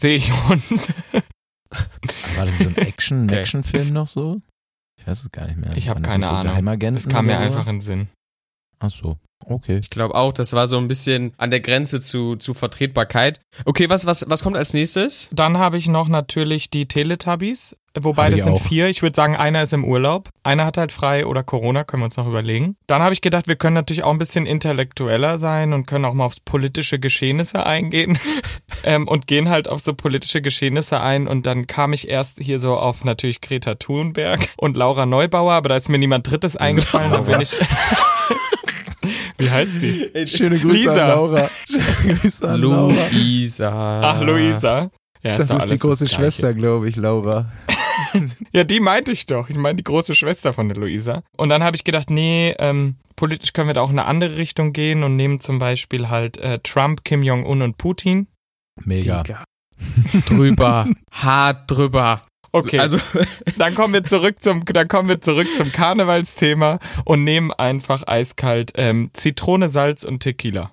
Sehe 0.00 0.16
ich 0.16 0.32
uns. 0.50 0.88
War 2.36 2.46
das 2.46 2.58
so 2.58 2.68
ein 2.68 2.76
Action, 2.76 3.24
Okay. 3.24 3.40
Action-Film 3.40 3.92
noch 3.92 4.06
so? 4.08 4.40
Ich 4.98 5.06
weiß 5.06 5.22
es 5.22 5.30
gar 5.32 5.46
nicht 5.46 5.56
mehr. 5.58 5.76
Ich 5.76 5.88
hab 5.88 5.96
Waren 5.96 6.02
das 6.02 6.12
keine 6.12 6.26
so 6.26 6.32
Ahnung. 6.32 6.52
Geheimagenten 6.52 6.96
Es 6.98 7.08
kam 7.08 7.26
mir 7.26 7.38
einfach 7.38 7.66
in 7.66 7.76
den 7.76 7.80
Sinn. 7.80 8.08
Ach 8.78 8.90
so, 8.90 9.16
okay. 9.46 9.78
Ich 9.78 9.90
glaube 9.90 10.14
auch, 10.14 10.32
das 10.32 10.52
war 10.52 10.66
so 10.66 10.78
ein 10.78 10.88
bisschen 10.88 11.32
an 11.36 11.50
der 11.50 11.60
Grenze 11.60 12.00
zu, 12.00 12.36
zu 12.36 12.54
Vertretbarkeit. 12.54 13.40
Okay, 13.64 13.88
was, 13.90 14.06
was, 14.06 14.24
was 14.28 14.42
kommt 14.42 14.56
als 14.56 14.72
nächstes? 14.72 15.28
Dann 15.32 15.58
habe 15.58 15.76
ich 15.76 15.88
noch 15.88 16.08
natürlich 16.08 16.70
die 16.70 16.86
Teletubbies, 16.86 17.76
wobei 17.98 18.30
das 18.30 18.44
sind 18.44 18.52
auch. 18.54 18.62
vier. 18.62 18.88
Ich 18.88 19.02
würde 19.02 19.14
sagen, 19.14 19.36
einer 19.36 19.62
ist 19.62 19.72
im 19.72 19.84
Urlaub, 19.84 20.30
einer 20.42 20.64
hat 20.64 20.78
halt 20.78 20.92
frei 20.92 21.26
oder 21.26 21.42
Corona, 21.42 21.84
können 21.84 22.02
wir 22.02 22.06
uns 22.06 22.16
noch 22.16 22.26
überlegen. 22.26 22.76
Dann 22.86 23.02
habe 23.02 23.12
ich 23.12 23.20
gedacht, 23.20 23.48
wir 23.48 23.56
können 23.56 23.74
natürlich 23.74 24.04
auch 24.04 24.10
ein 24.10 24.18
bisschen 24.18 24.46
intellektueller 24.46 25.38
sein 25.38 25.72
und 25.72 25.86
können 25.86 26.04
auch 26.04 26.14
mal 26.14 26.24
aufs 26.24 26.40
politische 26.40 26.98
Geschehnisse 26.98 27.66
eingehen 27.66 28.18
ähm, 28.84 29.06
und 29.06 29.26
gehen 29.26 29.50
halt 29.50 29.68
auf 29.68 29.80
so 29.80 29.94
politische 29.94 30.40
Geschehnisse 30.40 31.00
ein 31.00 31.28
und 31.28 31.46
dann 31.46 31.66
kam 31.66 31.92
ich 31.92 32.08
erst 32.08 32.38
hier 32.40 32.58
so 32.58 32.76
auf 32.76 33.04
natürlich 33.04 33.40
Greta 33.40 33.74
Thunberg 33.74 34.48
und 34.56 34.76
Laura 34.76 35.06
Neubauer, 35.06 35.52
aber 35.52 35.68
da 35.68 35.76
ist 35.76 35.88
mir 35.88 35.98
niemand 35.98 36.30
Drittes 36.30 36.56
eingefallen, 36.56 37.12
da 37.12 37.18
bin 37.18 37.40
ich... 37.40 37.56
Wie 39.42 39.50
heißt 39.50 39.72
die? 39.80 40.26
Schöne 40.28 40.58
Grüße 40.58 40.76
Lisa. 40.76 41.02
an 41.02 41.08
Laura. 41.08 41.50
Schöne 41.68 42.14
Grüße 42.18 42.48
an 42.48 42.60
Laura. 42.60 43.06
Luisa. 43.12 44.00
Ach, 44.02 44.20
Luisa. 44.22 44.90
Ja, 45.22 45.36
Das 45.36 45.48
doch 45.48 45.56
ist 45.56 45.70
die 45.70 45.78
große. 45.78 46.06
Schwester, 46.06 46.54
glaube 46.54 46.88
ich, 46.88 46.96
Laura. 46.96 47.50
Ja, 48.52 48.64
die 48.64 48.80
meinte 48.80 49.12
ich 49.12 49.24
doch. 49.26 49.48
Ich 49.48 49.56
meine 49.56 49.76
die 49.76 49.84
große 49.84 50.14
Schwester 50.14 50.52
von 50.52 50.68
der 50.68 50.76
Luisa. 50.76 51.22
Und 51.36 51.48
dann 51.48 51.62
habe 51.62 51.76
ich 51.76 51.84
gedacht, 51.84 52.10
nee, 52.10 52.54
ähm, 52.58 52.96
politisch 53.16 53.52
können 53.54 53.68
wir 53.68 53.74
da 53.74 53.80
auch 53.80 53.90
in 53.90 53.98
eine 53.98 54.06
andere 54.08 54.36
Richtung 54.36 54.72
gehen 54.72 55.02
und 55.02 55.16
nehmen 55.16 55.40
zum 55.40 55.58
Beispiel 55.58 56.08
halt 56.10 56.36
äh, 56.38 56.58
Trump, 56.62 57.04
Kim 57.04 57.22
Jong-un 57.22 57.62
und 57.62 57.78
Putin. 57.78 58.26
Mega. 58.84 59.22
Digga. 59.22 59.44
drüber. 60.26 60.86
Hart 61.10 61.70
drüber. 61.70 62.20
Okay, 62.54 62.78
Also, 62.78 62.98
dann 63.58 63.74
kommen 63.74 63.94
wir 63.94 64.04
zurück 64.04 64.42
zum, 64.42 64.64
dann 64.66 64.86
kommen 64.88 65.08
wir 65.08 65.20
zurück 65.20 65.48
zum 65.56 65.72
Karnevalsthema 65.72 66.78
und 67.06 67.24
nehmen 67.24 67.50
einfach 67.52 68.06
eiskalt 68.06 68.72
ähm, 68.76 69.10
Zitrone, 69.14 69.68
Salz 69.70 70.04
und 70.04 70.20
Tequila. 70.20 70.72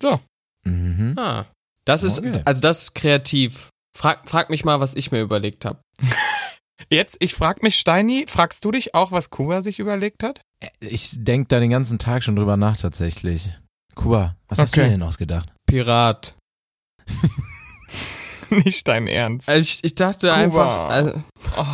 So, 0.00 0.20
Mhm. 0.64 1.14
ah, 1.18 1.46
das 1.84 2.02
ist, 2.02 2.18
Okay. 2.18 2.42
also 2.44 2.60
das 2.60 2.82
ist 2.82 2.94
kreativ. 2.94 3.68
Frag, 3.98 4.28
frag 4.28 4.50
mich 4.50 4.64
mal, 4.64 4.80
was 4.80 4.94
ich 4.94 5.10
mir 5.12 5.20
überlegt 5.20 5.64
habe. 5.64 5.80
jetzt, 6.90 7.16
ich 7.20 7.34
frag 7.34 7.62
mich, 7.62 7.76
Steini, 7.76 8.24
fragst 8.28 8.64
du 8.64 8.70
dich 8.70 8.94
auch, 8.94 9.12
was 9.12 9.30
Kuba 9.30 9.62
sich 9.62 9.78
überlegt 9.78 10.22
hat? 10.22 10.40
Ich 10.80 11.10
denke 11.14 11.48
da 11.48 11.60
den 11.60 11.70
ganzen 11.70 11.98
Tag 11.98 12.22
schon 12.22 12.36
drüber 12.36 12.56
nach, 12.56 12.76
tatsächlich. 12.76 13.58
Kuba, 13.94 14.36
was 14.48 14.58
hast 14.58 14.76
du 14.76 14.80
Okay. 14.80 14.90
denn 14.90 15.02
ausgedacht? 15.02 15.50
Pirat. 15.66 16.36
Nicht 18.64 18.86
dein 18.88 19.06
Ernst. 19.06 19.48
Also 19.48 19.60
ich, 19.60 19.80
ich 19.82 19.94
dachte 19.94 20.28
Kuba. 20.28 20.36
einfach, 20.40 20.88
also, 20.88 21.24
Oh. 21.56 21.64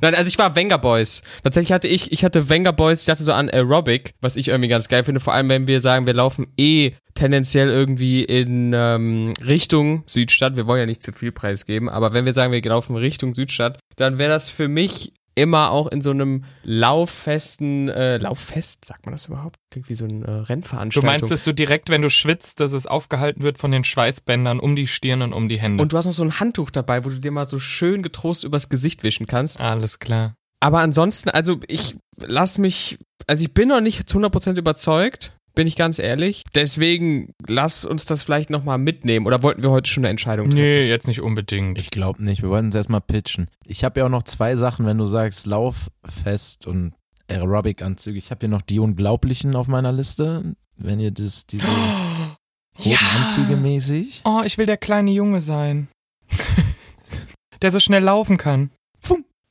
Nein, 0.00 0.14
also 0.14 0.28
ich 0.28 0.38
war 0.38 0.54
Wenger 0.54 0.78
Boys. 0.78 1.22
Tatsächlich 1.42 1.72
hatte 1.72 1.88
ich, 1.88 2.12
ich 2.12 2.24
hatte 2.24 2.48
Wenger 2.48 2.72
Boys, 2.72 3.00
ich 3.00 3.06
dachte 3.06 3.24
so 3.24 3.32
an 3.32 3.48
Aerobic, 3.48 4.14
was 4.20 4.36
ich 4.36 4.48
irgendwie 4.48 4.68
ganz 4.68 4.88
geil 4.88 5.04
finde, 5.04 5.20
vor 5.20 5.32
allem 5.32 5.48
wenn 5.48 5.66
wir 5.66 5.80
sagen, 5.80 6.06
wir 6.06 6.14
laufen 6.14 6.48
eh 6.58 6.92
tendenziell 7.14 7.68
irgendwie 7.68 8.22
in 8.24 8.72
ähm, 8.74 9.32
Richtung 9.44 10.02
Südstadt. 10.06 10.56
Wir 10.56 10.66
wollen 10.66 10.80
ja 10.80 10.86
nicht 10.86 11.02
zu 11.02 11.12
viel 11.12 11.32
preisgeben, 11.32 11.88
aber 11.88 12.12
wenn 12.12 12.24
wir 12.24 12.32
sagen, 12.32 12.52
wir 12.52 12.62
laufen 12.62 12.96
Richtung 12.96 13.34
Südstadt, 13.34 13.78
dann 13.96 14.18
wäre 14.18 14.30
das 14.30 14.50
für 14.50 14.68
mich 14.68 15.12
immer 15.34 15.70
auch 15.70 15.86
in 15.88 16.02
so 16.02 16.10
einem 16.10 16.44
lauffesten, 16.62 17.88
äh, 17.88 18.18
Lauffest, 18.18 18.84
sagt 18.84 19.06
man 19.06 19.12
das 19.12 19.26
überhaupt? 19.26 19.56
Klingt 19.70 19.88
wie 19.88 19.94
so 19.94 20.04
eine 20.04 20.22
äh, 20.22 20.26
Du 20.26 20.42
Rennveranstaltung. 20.48 21.06
meinst, 21.06 21.30
dass 21.30 21.44
du 21.44 21.52
direkt, 21.52 21.88
wenn 21.90 22.02
du 22.02 22.10
schwitzt, 22.10 22.60
dass 22.60 22.72
es 22.72 22.86
aufgehalten 22.86 23.42
wird 23.42 23.58
von 23.58 23.70
den 23.70 23.84
Schweißbändern 23.84 24.60
um 24.60 24.76
die 24.76 24.86
Stirn 24.86 25.22
und 25.22 25.32
um 25.32 25.48
die 25.48 25.58
Hände. 25.58 25.82
und 25.82 25.92
du 25.92 25.96
hast 25.96 26.06
noch 26.06 26.12
so 26.12 26.22
ein 26.22 26.40
Handtuch 26.40 26.70
dabei, 26.70 27.04
wo 27.04 27.08
du 27.08 27.18
dir 27.18 27.32
mal 27.32 27.46
so 27.46 27.58
schön 27.58 28.02
getrost 28.02 28.44
übers 28.44 28.68
Gesicht 28.68 29.02
wischen 29.02 29.26
kannst. 29.26 29.60
Alles 29.60 29.98
klar. 29.98 30.34
Aber 30.60 30.80
ansonsten, 30.80 31.28
also 31.30 31.58
ich 31.66 31.96
lass 32.18 32.56
mich, 32.58 32.98
also 33.26 33.42
ich 33.44 33.52
bin 33.52 33.68
noch 33.68 33.80
nicht 33.80 34.08
zu 34.08 34.18
100% 34.18 34.56
überzeugt, 34.58 35.36
bin 35.54 35.66
ich 35.66 35.76
ganz 35.76 35.98
ehrlich. 35.98 36.44
Deswegen 36.54 37.32
lass 37.46 37.84
uns 37.84 38.04
das 38.04 38.22
vielleicht 38.22 38.50
nochmal 38.50 38.78
mitnehmen. 38.78 39.26
Oder 39.26 39.42
wollten 39.42 39.62
wir 39.62 39.70
heute 39.70 39.90
schon 39.90 40.02
eine 40.02 40.10
Entscheidung 40.10 40.46
treffen? 40.46 40.60
Nee, 40.60 40.88
jetzt 40.88 41.06
nicht 41.06 41.20
unbedingt. 41.20 41.78
Ich 41.78 41.90
glaube 41.90 42.22
nicht. 42.24 42.42
Wir 42.42 42.50
wollten 42.50 42.68
es 42.68 42.74
erstmal 42.74 43.00
pitchen. 43.00 43.48
Ich 43.66 43.84
habe 43.84 44.00
ja 44.00 44.06
auch 44.06 44.10
noch 44.10 44.22
zwei 44.22 44.56
Sachen, 44.56 44.86
wenn 44.86 44.98
du 44.98 45.04
sagst 45.04 45.46
Lauffest 45.46 46.66
und 46.66 46.94
Aerobic-Anzüge. 47.28 48.18
Ich 48.18 48.30
habe 48.30 48.40
hier 48.40 48.48
noch 48.48 48.62
die 48.62 48.78
Unglaublichen 48.78 49.56
auf 49.56 49.68
meiner 49.68 49.92
Liste. 49.92 50.54
Wenn 50.76 51.00
ihr 51.00 51.10
das, 51.10 51.46
diese 51.46 51.66
roten 52.78 53.06
Anzüge 53.20 53.56
mäßig. 53.56 54.22
Oh, 54.24 54.42
ich 54.44 54.58
will 54.58 54.66
der 54.66 54.78
kleine 54.78 55.10
Junge 55.10 55.40
sein. 55.40 55.88
der 57.62 57.70
so 57.70 57.78
schnell 57.78 58.02
laufen 58.02 58.36
kann. 58.36 58.70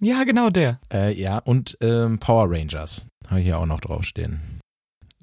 Ja, 0.03 0.24
genau 0.24 0.50
der. 0.50 0.79
Äh, 0.91 1.13
ja, 1.13 1.38
und 1.38 1.77
ähm, 1.79 2.17
Power 2.17 2.50
Rangers. 2.50 3.05
Habe 3.27 3.39
ich 3.39 3.46
hier 3.46 3.60
auch 3.60 3.67
noch 3.67 3.79
draufstehen. 3.79 4.41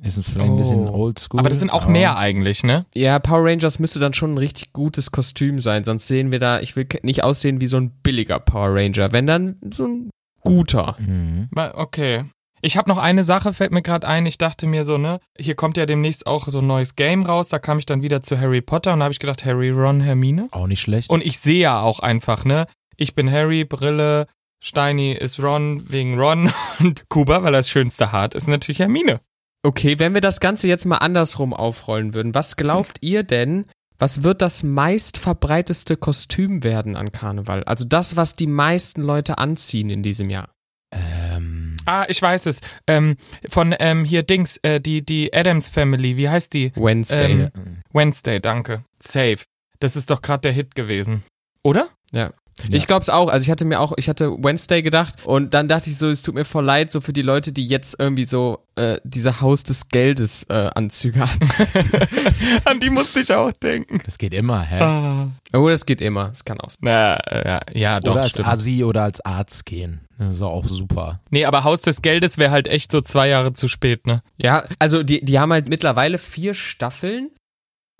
Ist 0.02 0.22
vielleicht 0.24 0.50
ein 0.50 0.56
bisschen 0.56 0.88
Oh. 0.88 0.92
oldschool. 1.04 1.40
Aber 1.40 1.48
das 1.48 1.58
sind 1.58 1.70
auch 1.70 1.86
mehr 1.88 2.16
eigentlich, 2.18 2.62
ne? 2.62 2.86
Ja, 2.94 3.18
Power 3.18 3.44
Rangers 3.44 3.78
müsste 3.78 3.98
dann 3.98 4.14
schon 4.14 4.34
ein 4.34 4.38
richtig 4.38 4.72
gutes 4.72 5.10
Kostüm 5.10 5.58
sein, 5.58 5.82
sonst 5.84 6.06
sehen 6.06 6.30
wir 6.32 6.38
da, 6.38 6.60
ich 6.60 6.76
will 6.76 6.86
nicht 7.02 7.24
aussehen 7.24 7.60
wie 7.60 7.66
so 7.66 7.76
ein 7.78 7.90
billiger 8.02 8.38
Power 8.38 8.74
Ranger, 8.74 9.12
wenn 9.12 9.26
dann 9.26 9.56
so 9.74 9.84
ein 9.86 10.10
guter. 10.42 10.96
Mhm. 10.98 11.48
Okay. 11.74 12.24
Ich 12.60 12.76
habe 12.76 12.88
noch 12.88 12.98
eine 12.98 13.22
Sache, 13.22 13.52
fällt 13.52 13.70
mir 13.70 13.82
gerade 13.82 14.06
ein. 14.06 14.26
Ich 14.26 14.36
dachte 14.38 14.66
mir 14.66 14.84
so, 14.84 14.98
ne, 14.98 15.20
hier 15.38 15.54
kommt 15.54 15.76
ja 15.76 15.86
demnächst 15.86 16.26
auch 16.26 16.48
so 16.48 16.58
ein 16.58 16.66
neues 16.66 16.96
Game 16.96 17.24
raus. 17.24 17.48
Da 17.48 17.60
kam 17.60 17.78
ich 17.78 17.86
dann 17.86 18.02
wieder 18.02 18.20
zu 18.22 18.38
Harry 18.40 18.60
Potter 18.60 18.92
und 18.92 18.98
da 18.98 19.04
habe 19.04 19.12
ich 19.12 19.20
gedacht, 19.20 19.44
Harry, 19.44 19.70
Ron, 19.70 20.00
Hermine. 20.00 20.48
Auch 20.50 20.66
nicht 20.66 20.80
schlecht. 20.80 21.08
Und 21.10 21.24
ich 21.24 21.38
sehe 21.38 21.60
ja 21.60 21.80
auch 21.80 22.00
einfach, 22.00 22.44
ne, 22.44 22.66
ich 22.96 23.14
bin 23.14 23.30
Harry, 23.30 23.64
Brille, 23.64 24.26
Steini 24.60 25.12
ist 25.12 25.40
Ron 25.40 25.84
wegen 25.88 26.18
Ron 26.18 26.50
und 26.80 27.08
Kuba, 27.08 27.42
weil 27.44 27.54
er 27.54 27.58
das 27.58 27.70
schönste 27.70 28.10
Haar 28.10 28.22
hat, 28.22 28.34
ist 28.34 28.48
natürlich 28.48 28.80
Hermine. 28.80 29.20
Okay, 29.62 29.98
wenn 29.98 30.14
wir 30.14 30.20
das 30.20 30.40
Ganze 30.40 30.68
jetzt 30.68 30.86
mal 30.86 30.98
andersrum 30.98 31.52
aufrollen 31.52 32.14
würden, 32.14 32.34
was 32.34 32.56
glaubt 32.56 32.98
ihr 33.00 33.22
denn, 33.22 33.66
was 33.98 34.22
wird 34.22 34.42
das 34.42 34.62
meistverbreiteste 34.62 35.96
Kostüm 35.96 36.62
werden 36.62 36.96
an 36.96 37.10
Karneval? 37.10 37.64
Also 37.64 37.84
das, 37.84 38.16
was 38.16 38.34
die 38.36 38.46
meisten 38.46 39.02
Leute 39.02 39.38
anziehen 39.38 39.90
in 39.90 40.02
diesem 40.02 40.30
Jahr. 40.30 40.50
ähm, 40.92 41.76
Ah, 41.88 42.04
ich 42.06 42.20
weiß 42.20 42.44
es. 42.46 42.60
Ähm, 42.86 43.16
von 43.48 43.74
ähm, 43.78 44.04
hier 44.04 44.22
Dings, 44.22 44.58
äh, 44.58 44.78
die, 44.78 45.04
die 45.04 45.32
Adams 45.32 45.70
Family, 45.70 46.18
wie 46.18 46.28
heißt 46.28 46.52
die? 46.52 46.70
Wednesday. 46.76 47.50
Ähm, 47.56 47.82
Wednesday, 47.94 48.40
danke. 48.40 48.84
Safe. 49.02 49.38
Das 49.80 49.96
ist 49.96 50.10
doch 50.10 50.20
gerade 50.20 50.42
der 50.42 50.52
Hit 50.52 50.74
gewesen. 50.74 51.22
Oder? 51.62 51.88
Ja. 52.12 52.32
Ich 52.70 52.86
glaube 52.86 53.02
es 53.02 53.08
auch. 53.08 53.28
Also 53.28 53.44
ich 53.44 53.50
hatte 53.50 53.64
mir 53.64 53.80
auch, 53.80 53.92
ich 53.96 54.08
hatte 54.08 54.30
Wednesday 54.30 54.82
gedacht 54.82 55.14
und 55.24 55.54
dann 55.54 55.68
dachte 55.68 55.90
ich 55.90 55.96
so, 55.96 56.08
es 56.08 56.22
tut 56.22 56.34
mir 56.34 56.44
voll 56.44 56.64
leid, 56.64 56.92
so 56.92 57.00
für 57.00 57.12
die 57.12 57.22
Leute, 57.22 57.52
die 57.52 57.66
jetzt 57.66 57.96
irgendwie 57.98 58.24
so 58.24 58.64
äh, 58.76 58.98
diese 59.04 59.40
Haus 59.40 59.62
des 59.62 59.88
Geldes 59.88 60.44
äh, 60.44 60.70
Anzüge 60.74 61.22
anziehen. 61.22 61.66
An 62.64 62.80
die 62.80 62.90
musste 62.90 63.20
ich 63.20 63.32
auch 63.32 63.52
denken. 63.52 64.00
das 64.04 64.18
geht 64.18 64.34
immer, 64.34 64.62
hä? 64.62 64.80
Ah. 64.80 65.28
oh, 65.52 65.68
das 65.68 65.86
geht 65.86 66.00
immer. 66.00 66.28
Das 66.28 66.44
kann 66.44 66.60
auch. 66.60 66.70
Na, 66.80 67.18
ja, 67.32 67.60
ja, 67.72 68.00
doch, 68.00 68.12
oder 68.12 68.22
als 68.22 68.30
stimmt. 68.30 68.48
Assi 68.48 68.84
oder 68.84 69.02
als 69.04 69.20
Arzt 69.20 69.64
gehen. 69.66 70.02
Das 70.18 70.34
ist 70.34 70.42
auch 70.42 70.66
super. 70.66 71.20
Nee, 71.30 71.44
aber 71.44 71.62
Haus 71.62 71.82
des 71.82 72.02
Geldes 72.02 72.38
wäre 72.38 72.50
halt 72.50 72.66
echt 72.66 72.90
so 72.90 73.00
zwei 73.00 73.28
Jahre 73.28 73.52
zu 73.52 73.68
spät, 73.68 74.06
ne? 74.06 74.22
Ja, 74.36 74.64
also 74.80 75.04
die, 75.04 75.24
die 75.24 75.38
haben 75.38 75.52
halt 75.52 75.68
mittlerweile 75.68 76.18
vier 76.18 76.54
Staffeln. 76.54 77.30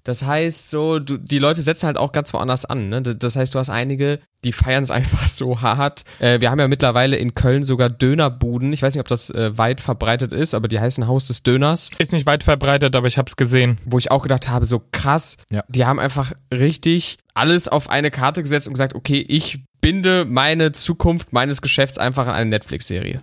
Das 0.09 0.25
heißt 0.25 0.71
so, 0.71 1.01
du, 1.01 1.19
die 1.19 1.39
Leute 1.39 1.61
setzen 1.61 1.85
halt 1.87 1.99
auch 1.99 2.13
ganz 2.13 2.33
woanders 2.33 2.65
an. 2.65 2.89
Ne? 2.89 3.03
Das 3.03 3.37
heißt, 3.37 3.55
du 3.55 3.59
hast 3.59 3.69
einige, 3.69 4.21
die 4.43 4.53
feiern 4.53 4.83
es 4.83 4.91
einfach 4.99 5.29
so 5.29 5.61
hart. 5.61 6.07
Äh, 6.19 6.41
wir 6.41 6.51
haben 6.51 6.59
ja 6.59 6.67
mittlerweile 6.67 7.17
in 7.17 7.35
Köln 7.35 7.63
sogar 7.63 7.91
Dönerbuden. 7.91 8.73
Ich 8.73 8.81
weiß 8.81 8.95
nicht, 8.95 9.03
ob 9.03 9.09
das 9.09 9.29
äh, 9.29 9.59
weit 9.59 9.83
verbreitet 9.83 10.33
ist, 10.33 10.55
aber 10.55 10.67
die 10.67 10.81
heißen 10.81 11.07
Haus 11.07 11.27
des 11.27 11.43
Döners. 11.43 11.91
Ist 11.99 12.13
nicht 12.13 12.25
weit 12.25 12.43
verbreitet, 12.43 12.97
aber 12.97 13.07
ich 13.07 13.19
hab's 13.19 13.37
gesehen. 13.37 13.77
wo 13.85 13.99
ich 13.99 14.11
auch 14.11 14.23
gedacht 14.23 14.49
habe, 14.49 14.65
so 14.65 14.83
krass, 14.93 15.37
Ja. 15.51 15.63
die 15.69 15.85
haben 15.85 15.99
einfach 15.99 16.33
richtig 16.51 17.19
alles 17.35 17.69
auf 17.69 17.91
eine 17.91 18.11
Karte 18.11 18.43
gesetzt 18.43 18.67
und 18.67 18.73
gesagt, 18.73 18.95
okay, 18.95 19.23
ich 19.29 19.63
binde 19.83 20.25
meine 20.25 20.73
Zukunft 20.73 21.35
meines 21.35 21.61
Geschäfts 21.61 21.99
einfach 21.99 22.29
an 22.29 22.35
eine 22.35 22.49
Netflix-Serie. 22.49 23.19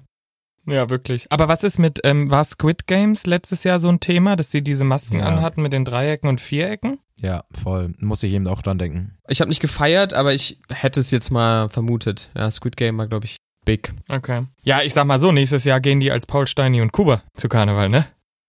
Ja, 0.67 0.89
wirklich. 0.89 1.27
Aber 1.31 1.47
was 1.47 1.63
ist 1.63 1.77
mit, 1.79 1.99
ähm, 2.03 2.31
war 2.31 2.43
Squid 2.43 2.87
Games 2.87 3.25
letztes 3.27 3.63
Jahr 3.63 3.79
so 3.79 3.89
ein 3.89 3.99
Thema, 3.99 4.35
dass 4.35 4.49
die 4.49 4.63
diese 4.63 4.83
Masken 4.83 5.19
Ja. 5.19 5.25
anhatten 5.25 5.61
mit 5.61 5.73
den 5.73 5.85
Dreiecken 5.85 6.27
und 6.27 6.41
Vierecken? 6.41 6.99
Ja, 7.21 7.43
voll. 7.51 7.93
Muss 7.99 8.23
ich 8.23 8.33
eben 8.33 8.47
auch 8.47 8.61
dran 8.61 8.77
denken. 8.77 9.17
Ich 9.27 9.41
habe 9.41 9.49
nicht 9.49 9.61
gefeiert, 9.61 10.13
aber 10.13 10.33
ich 10.33 10.59
hätte 10.69 10.99
es 10.99 11.11
jetzt 11.11 11.29
mal 11.31 11.69
vermutet. 11.69 12.29
Ja, 12.35 12.49
Squid 12.51 12.77
Game 12.77 12.97
war, 12.97 13.07
glaube 13.07 13.25
ich, 13.25 13.37
big. 13.65 13.93
Okay. 14.09 14.43
Ja, 14.63 14.81
ich 14.81 14.93
sag 14.93 15.05
mal 15.05 15.19
so, 15.19 15.31
nächstes 15.31 15.63
Jahr 15.63 15.79
gehen 15.79 15.99
die 15.99 16.11
als 16.11 16.25
Paul 16.25 16.47
Steini 16.47 16.81
und 16.81 16.91
Kuba 16.91 17.21
zu 17.37 17.47
Karneval, 17.47 17.89
ne? 17.89 18.05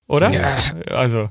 Oder? 0.09 0.31
Ja. 0.33 0.57
Also, 0.95 1.31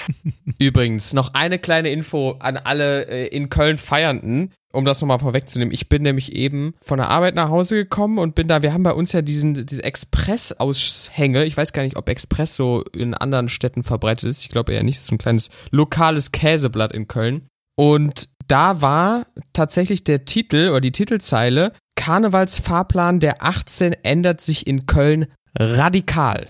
Übrigens, 0.58 1.12
noch 1.14 1.32
eine 1.34 1.58
kleine 1.58 1.90
Info 1.90 2.32
an 2.38 2.56
alle 2.56 3.06
äh, 3.08 3.26
in 3.28 3.48
Köln 3.48 3.78
Feiernden, 3.78 4.52
um 4.72 4.84
das 4.84 5.00
nochmal 5.00 5.18
vorwegzunehmen. 5.18 5.74
Ich 5.74 5.88
bin 5.88 6.02
nämlich 6.02 6.34
eben 6.34 6.74
von 6.80 6.98
der 6.98 7.08
Arbeit 7.08 7.34
nach 7.34 7.48
Hause 7.48 7.76
gekommen 7.76 8.18
und 8.18 8.34
bin 8.34 8.48
da, 8.48 8.62
wir 8.62 8.72
haben 8.72 8.82
bei 8.82 8.92
uns 8.92 9.12
ja 9.12 9.22
diesen, 9.22 9.54
diese 9.54 9.82
Express-Aushänge. 9.82 11.44
Ich 11.44 11.56
weiß 11.56 11.72
gar 11.72 11.82
nicht, 11.82 11.96
ob 11.96 12.08
Express 12.08 12.54
so 12.54 12.84
in 12.94 13.14
anderen 13.14 13.48
Städten 13.48 13.82
verbreitet 13.82 14.28
ist. 14.28 14.42
Ich 14.42 14.48
glaube 14.48 14.72
eher 14.72 14.82
nicht. 14.82 15.00
So 15.00 15.14
ein 15.14 15.18
kleines 15.18 15.50
lokales 15.70 16.32
Käseblatt 16.32 16.92
in 16.92 17.08
Köln. 17.08 17.48
Und 17.76 18.28
da 18.46 18.80
war 18.80 19.26
tatsächlich 19.52 20.04
der 20.04 20.24
Titel 20.24 20.68
oder 20.70 20.80
die 20.80 20.92
Titelzeile 20.92 21.72
Karnevalsfahrplan 21.96 23.20
der 23.20 23.42
18 23.42 23.92
ändert 23.92 24.40
sich 24.40 24.66
in 24.66 24.86
Köln 24.86 25.26
radikal. 25.54 26.46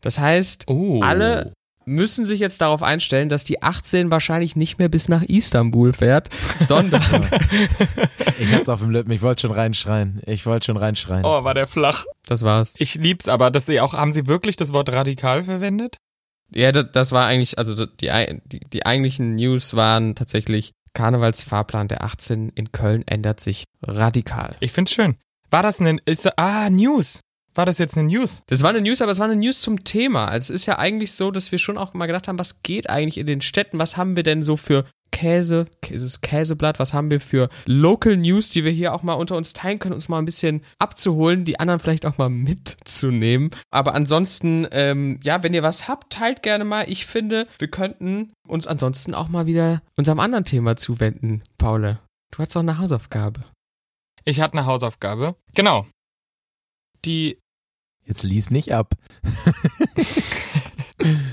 Das 0.00 0.18
heißt, 0.18 0.68
oh. 0.68 1.00
alle 1.02 1.52
müssen 1.88 2.26
sich 2.26 2.40
jetzt 2.40 2.60
darauf 2.60 2.82
einstellen, 2.82 3.28
dass 3.28 3.44
die 3.44 3.62
18 3.62 4.10
wahrscheinlich 4.10 4.56
nicht 4.56 4.78
mehr 4.78 4.88
bis 4.88 5.08
nach 5.08 5.22
Istanbul 5.22 5.92
fährt, 5.92 6.28
sondern 6.60 7.02
Ich 8.38 8.52
hab's 8.54 8.68
auf 8.68 8.80
dem 8.80 8.90
Lippen, 8.90 9.10
ich 9.10 9.22
wollte 9.22 9.42
schon 9.42 9.52
reinschreien. 9.52 10.20
Ich 10.26 10.46
wollte 10.46 10.66
schon 10.66 10.76
reinschreien. 10.76 11.24
Oh, 11.24 11.44
war 11.44 11.54
der 11.54 11.66
flach. 11.66 12.04
das 12.26 12.42
war's. 12.42 12.74
Ich 12.78 12.94
lieb's 12.94 13.28
aber, 13.28 13.50
dass 13.50 13.66
sie 13.66 13.80
auch, 13.80 13.94
haben 13.94 14.12
sie 14.12 14.26
wirklich 14.26 14.56
das 14.56 14.72
Wort 14.72 14.92
radikal 14.92 15.42
verwendet? 15.42 15.98
Ja, 16.54 16.72
das, 16.72 16.86
das 16.92 17.12
war 17.12 17.26
eigentlich, 17.26 17.58
also 17.58 17.86
die, 17.86 18.10
die, 18.46 18.60
die 18.60 18.86
eigentlichen 18.86 19.34
News 19.34 19.74
waren 19.74 20.14
tatsächlich 20.14 20.72
Karnevalsfahrplan 20.94 21.88
der 21.88 22.02
18 22.02 22.50
in 22.50 22.72
Köln 22.72 23.06
ändert 23.06 23.40
sich 23.40 23.64
radikal. 23.82 24.56
Ich 24.60 24.72
find's 24.72 24.92
schön. 24.92 25.16
War 25.50 25.62
das 25.62 25.80
ein, 25.80 26.00
ist, 26.04 26.38
ah, 26.38 26.68
News. 26.70 27.20
War 27.58 27.66
das 27.66 27.78
jetzt 27.78 27.98
eine 27.98 28.06
News? 28.06 28.44
Das 28.46 28.62
war 28.62 28.70
eine 28.70 28.80
News, 28.80 29.02
aber 29.02 29.10
es 29.10 29.18
war 29.18 29.26
eine 29.26 29.34
News 29.34 29.60
zum 29.60 29.82
Thema. 29.82 30.26
Also 30.26 30.54
es 30.54 30.60
ist 30.60 30.66
ja 30.66 30.78
eigentlich 30.78 31.10
so, 31.10 31.32
dass 31.32 31.50
wir 31.50 31.58
schon 31.58 31.76
auch 31.76 31.92
mal 31.92 32.06
gedacht 32.06 32.28
haben, 32.28 32.38
was 32.38 32.62
geht 32.62 32.88
eigentlich 32.88 33.18
in 33.18 33.26
den 33.26 33.40
Städten? 33.40 33.80
Was 33.80 33.96
haben 33.96 34.14
wir 34.14 34.22
denn 34.22 34.44
so 34.44 34.56
für 34.56 34.84
Käse, 35.10 35.64
dieses 35.88 36.20
Käseblatt, 36.20 36.78
was 36.78 36.94
haben 36.94 37.10
wir 37.10 37.20
für 37.20 37.48
Local 37.66 38.16
News, 38.16 38.50
die 38.50 38.62
wir 38.62 38.70
hier 38.70 38.94
auch 38.94 39.02
mal 39.02 39.14
unter 39.14 39.36
uns 39.36 39.54
teilen 39.54 39.80
können, 39.80 39.94
uns 39.94 40.08
mal 40.08 40.20
ein 40.20 40.24
bisschen 40.24 40.62
abzuholen, 40.78 41.44
die 41.44 41.58
anderen 41.58 41.80
vielleicht 41.80 42.06
auch 42.06 42.16
mal 42.16 42.28
mitzunehmen. 42.28 43.50
Aber 43.72 43.92
ansonsten, 43.96 44.68
ähm, 44.70 45.18
ja, 45.24 45.42
wenn 45.42 45.52
ihr 45.52 45.64
was 45.64 45.88
habt, 45.88 46.12
teilt 46.12 46.44
gerne 46.44 46.64
mal. 46.64 46.88
Ich 46.88 47.06
finde, 47.06 47.48
wir 47.58 47.68
könnten 47.68 48.32
uns 48.46 48.68
ansonsten 48.68 49.14
auch 49.14 49.30
mal 49.30 49.46
wieder 49.46 49.80
unserem 49.96 50.20
anderen 50.20 50.44
Thema 50.44 50.76
zuwenden, 50.76 51.42
Paule. 51.58 51.98
Du 52.30 52.38
hast 52.38 52.54
doch 52.54 52.60
eine 52.60 52.78
Hausaufgabe. 52.78 53.40
Ich 54.24 54.40
hatte 54.40 54.56
eine 54.56 54.66
Hausaufgabe. 54.66 55.34
Genau. 55.54 55.88
Die, 57.04 57.38
Jetzt 58.08 58.22
lies 58.22 58.50
nicht 58.50 58.72
ab. 58.72 58.94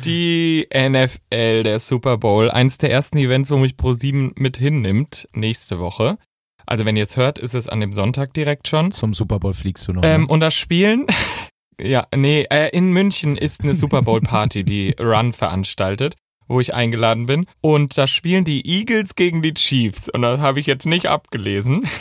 die 0.04 0.68
NFL, 0.74 1.64
der 1.64 1.80
Super 1.80 2.18
Bowl, 2.18 2.52
eins 2.52 2.78
der 2.78 2.92
ersten 2.92 3.18
Events, 3.18 3.50
wo 3.50 3.58
mich 3.58 3.76
Pro7 3.76 4.34
mit 4.36 4.58
hinnimmt, 4.58 5.30
nächste 5.34 5.80
Woche. 5.80 6.18
Also 6.66 6.84
wenn 6.84 6.98
ihr 6.98 7.06
es 7.06 7.16
hört, 7.16 7.40
ist 7.40 7.54
es 7.54 7.70
an 7.70 7.80
dem 7.80 7.94
Sonntag 7.94 8.34
direkt 8.34 8.68
schon. 8.68 8.92
Zum 8.92 9.14
Super 9.14 9.40
Bowl 9.40 9.54
fliegst 9.54 9.88
du 9.88 9.94
noch. 9.94 10.02
Ähm, 10.04 10.24
ne? 10.24 10.28
und 10.28 10.42
das 10.42 10.54
Spielen, 10.54 11.08
ja, 11.80 12.06
nee, 12.14 12.46
äh, 12.50 12.76
in 12.76 12.92
München 12.92 13.38
ist 13.38 13.64
eine 13.64 13.74
Super 13.74 14.02
Bowl 14.02 14.20
Party, 14.20 14.66
die 14.66 14.96
Run 15.00 15.32
veranstaltet, 15.32 16.16
wo 16.50 16.60
ich 16.60 16.74
eingeladen 16.74 17.26
bin. 17.26 17.46
Und 17.62 17.98
da 17.98 18.06
spielen 18.06 18.44
die 18.44 18.68
Eagles 18.68 19.16
gegen 19.16 19.42
die 19.42 19.54
Chiefs. 19.54 20.10
Und 20.10 20.24
das 20.24 20.42
habe 20.42 20.60
ich 20.60 20.66
jetzt 20.66 20.86
nicht 20.86 21.06
abgelesen. 21.06 21.88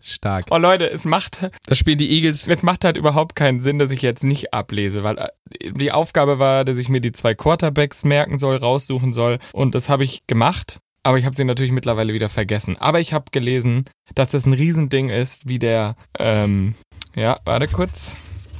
Stark. 0.00 0.46
Oh 0.50 0.56
Leute, 0.58 0.90
es 0.90 1.04
macht, 1.04 1.50
Da 1.66 1.74
spielen 1.74 1.98
die 1.98 2.10
Eagles. 2.16 2.46
es 2.48 2.62
macht 2.62 2.84
halt 2.84 2.96
überhaupt 2.96 3.36
keinen 3.36 3.60
Sinn, 3.60 3.78
dass 3.78 3.90
ich 3.90 4.02
jetzt 4.02 4.24
nicht 4.24 4.52
ablese, 4.54 5.02
weil 5.02 5.18
äh, 5.18 5.28
die 5.72 5.92
Aufgabe 5.92 6.38
war, 6.38 6.64
dass 6.64 6.78
ich 6.78 6.88
mir 6.88 7.00
die 7.00 7.12
zwei 7.12 7.34
Quarterbacks 7.34 8.04
merken 8.04 8.38
soll, 8.38 8.56
raussuchen 8.56 9.12
soll 9.12 9.38
und 9.52 9.74
das 9.74 9.88
habe 9.88 10.04
ich 10.04 10.26
gemacht. 10.26 10.78
Aber 11.02 11.18
ich 11.18 11.24
habe 11.24 11.34
sie 11.34 11.44
natürlich 11.44 11.72
mittlerweile 11.72 12.12
wieder 12.12 12.28
vergessen. 12.28 12.76
Aber 12.76 13.00
ich 13.00 13.14
habe 13.14 13.24
gelesen, 13.32 13.84
dass 14.14 14.30
das 14.32 14.44
ein 14.44 14.52
Riesending 14.52 15.08
ist, 15.08 15.48
wie 15.48 15.58
der, 15.58 15.96
ähm, 16.18 16.74
ja, 17.16 17.38
warte 17.46 17.68
kurz, 17.68 18.16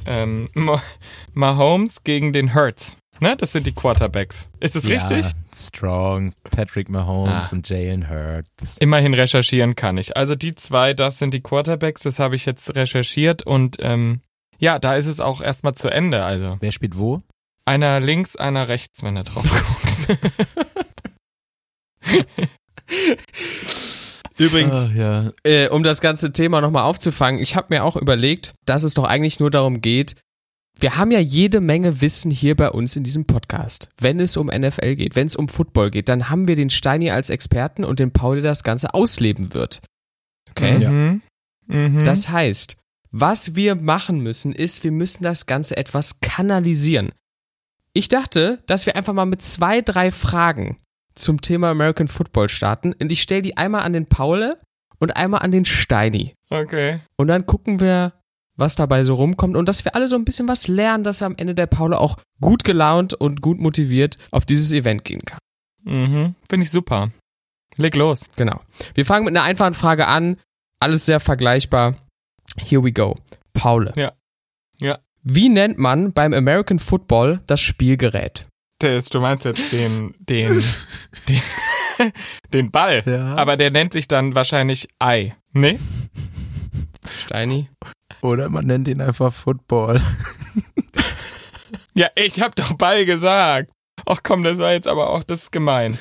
ähm, 0.07 0.49
Ma- 0.55 0.81
Mahomes 1.33 2.03
gegen 2.03 2.33
den 2.33 2.55
Hurts. 2.55 2.97
Ne, 3.23 3.35
das 3.37 3.51
sind 3.51 3.67
die 3.67 3.71
Quarterbacks. 3.71 4.49
Ist 4.59 4.75
das 4.75 4.87
richtig? 4.87 5.25
Ja, 5.27 5.31
strong. 5.55 6.33
Patrick 6.49 6.89
Mahomes 6.89 7.49
Ah. 7.49 7.53
und 7.55 7.69
Jalen 7.69 8.09
Hurts. 8.09 8.77
Immerhin 8.79 9.13
recherchieren 9.13 9.75
kann 9.75 9.97
ich. 9.99 10.17
Also 10.17 10.33
die 10.33 10.55
zwei, 10.55 10.93
das 10.95 11.19
sind 11.19 11.31
die 11.33 11.41
Quarterbacks, 11.41 12.01
das 12.01 12.17
habe 12.17 12.35
ich 12.35 12.45
jetzt 12.47 12.75
recherchiert 12.75 13.43
und 13.43 13.77
ähm, 13.79 14.21
ja, 14.57 14.79
da 14.79 14.95
ist 14.95 15.05
es 15.05 15.19
auch 15.19 15.39
erstmal 15.41 15.75
zu 15.75 15.89
Ende. 15.89 16.23
Also 16.25 16.57
Wer 16.61 16.71
spielt 16.71 16.97
wo? 16.97 17.21
einer 17.63 17.99
links, 17.99 18.35
einer 18.35 18.67
rechts, 18.67 19.03
wenn 19.03 19.13
du 19.15 19.23
drauf 19.23 19.43
guckst. 19.43 20.07
Übrigens, 24.37 24.71
Ah, 24.73 24.89
ja. 24.95 25.31
äh, 25.43 25.67
um 25.69 25.83
das 25.83 26.01
ganze 26.01 26.31
Thema 26.31 26.61
nochmal 26.61 26.83
aufzufangen, 26.83 27.39
ich 27.39 27.55
habe 27.55 27.67
mir 27.69 27.83
auch 27.83 27.95
überlegt, 27.95 28.53
dass 28.65 28.81
es 28.81 28.95
doch 28.95 29.03
eigentlich 29.03 29.39
nur 29.39 29.51
darum 29.51 29.81
geht, 29.81 30.15
wir 30.81 30.97
haben 30.97 31.11
ja 31.11 31.19
jede 31.19 31.61
Menge 31.61 32.01
Wissen 32.01 32.31
hier 32.31 32.55
bei 32.55 32.69
uns 32.69 32.95
in 32.95 33.03
diesem 33.03 33.25
Podcast. 33.25 33.89
Wenn 33.99 34.19
es 34.19 34.35
um 34.35 34.47
NFL 34.47 34.95
geht, 34.95 35.15
wenn 35.15 35.27
es 35.27 35.35
um 35.35 35.47
Football 35.47 35.91
geht, 35.91 36.09
dann 36.09 36.29
haben 36.29 36.47
wir 36.47 36.55
den 36.55 36.71
Steini 36.71 37.11
als 37.11 37.29
Experten 37.29 37.83
und 37.83 37.99
den 37.99 38.11
Paul, 38.11 38.41
der 38.41 38.51
das 38.51 38.63
Ganze 38.63 38.93
ausleben 38.93 39.53
wird. 39.53 39.81
Okay? 40.49 40.81
Ja. 40.81 40.89
Mhm. 40.89 41.21
Mhm. 41.67 42.03
Das 42.03 42.29
heißt, 42.29 42.77
was 43.11 43.55
wir 43.55 43.75
machen 43.75 44.21
müssen, 44.21 44.53
ist, 44.53 44.83
wir 44.83 44.91
müssen 44.91 45.23
das 45.23 45.45
Ganze 45.45 45.77
etwas 45.77 46.19
kanalisieren. 46.19 47.11
Ich 47.93 48.07
dachte, 48.07 48.63
dass 48.65 48.85
wir 48.85 48.95
einfach 48.95 49.13
mal 49.13 49.25
mit 49.25 49.41
zwei, 49.41 49.81
drei 49.81 50.11
Fragen 50.11 50.77
zum 51.13 51.41
Thema 51.41 51.69
American 51.69 52.07
Football 52.07 52.49
starten 52.49 52.93
und 52.93 53.11
ich 53.11 53.21
stelle 53.21 53.41
die 53.41 53.57
einmal 53.57 53.83
an 53.83 53.93
den 53.93 54.07
Paul 54.07 54.55
und 54.97 55.15
einmal 55.15 55.41
an 55.41 55.51
den 55.51 55.65
Steini. 55.65 56.33
okay. 56.49 57.01
Und 57.17 57.27
dann 57.27 57.45
gucken 57.45 57.79
wir, 57.79 58.13
was 58.57 58.75
dabei 58.75 59.03
so 59.03 59.15
rumkommt 59.15 59.55
und 59.55 59.67
dass 59.67 59.85
wir 59.85 59.95
alle 59.95 60.07
so 60.07 60.15
ein 60.15 60.25
bisschen 60.25 60.47
was 60.47 60.67
lernen, 60.67 61.03
dass 61.03 61.21
er 61.21 61.27
am 61.27 61.35
Ende 61.37 61.55
der 61.55 61.67
Paul 61.67 61.93
auch 61.93 62.17
gut 62.39 62.63
gelaunt 62.63 63.13
und 63.13 63.41
gut 63.41 63.59
motiviert 63.59 64.17
auf 64.31 64.45
dieses 64.45 64.71
Event 64.71 65.05
gehen 65.05 65.21
kann. 65.25 65.39
Mhm. 65.83 66.35
Finde 66.49 66.65
ich 66.65 66.71
super. 66.71 67.11
Leg 67.77 67.95
los. 67.95 68.29
Genau. 68.35 68.61
Wir 68.93 69.05
fangen 69.05 69.25
mit 69.25 69.35
einer 69.35 69.45
einfachen 69.45 69.73
Frage 69.73 70.07
an. 70.07 70.37
Alles 70.79 71.05
sehr 71.05 71.19
vergleichbar. 71.19 71.95
Here 72.57 72.83
we 72.83 72.91
go. 72.91 73.15
Paul. 73.53 73.91
Ja. 73.95 74.11
Ja. 74.79 74.99
Wie 75.23 75.49
nennt 75.49 75.77
man 75.77 76.13
beim 76.13 76.33
American 76.33 76.79
Football 76.79 77.41
das 77.45 77.61
Spielgerät? 77.61 78.47
Das, 78.79 79.09
du 79.09 79.19
meinst 79.19 79.45
jetzt 79.45 79.71
den, 79.71 80.15
den, 80.19 80.63
den, 81.29 81.41
den 82.51 82.71
Ball. 82.71 83.03
Ja. 83.05 83.35
Aber 83.35 83.57
der 83.57 83.69
nennt 83.69 83.93
sich 83.93 84.07
dann 84.07 84.33
wahrscheinlich 84.33 84.89
Ei. 84.99 85.35
Nee? 85.53 85.79
Steini? 87.25 87.69
Oder 88.21 88.49
man 88.49 88.65
nennt 88.65 88.87
ihn 88.87 89.01
einfach 89.01 89.33
Football. 89.33 90.01
Ja, 91.93 92.07
ich 92.15 92.39
hab 92.41 92.55
doch 92.55 92.73
Ball 92.73 93.05
gesagt. 93.05 93.71
Ach 94.05 94.19
komm, 94.23 94.43
das 94.43 94.57
war 94.57 94.71
jetzt 94.71 94.87
aber 94.87 95.09
auch, 95.09 95.23
das 95.23 95.43
ist 95.43 95.51
gemein. 95.51 95.97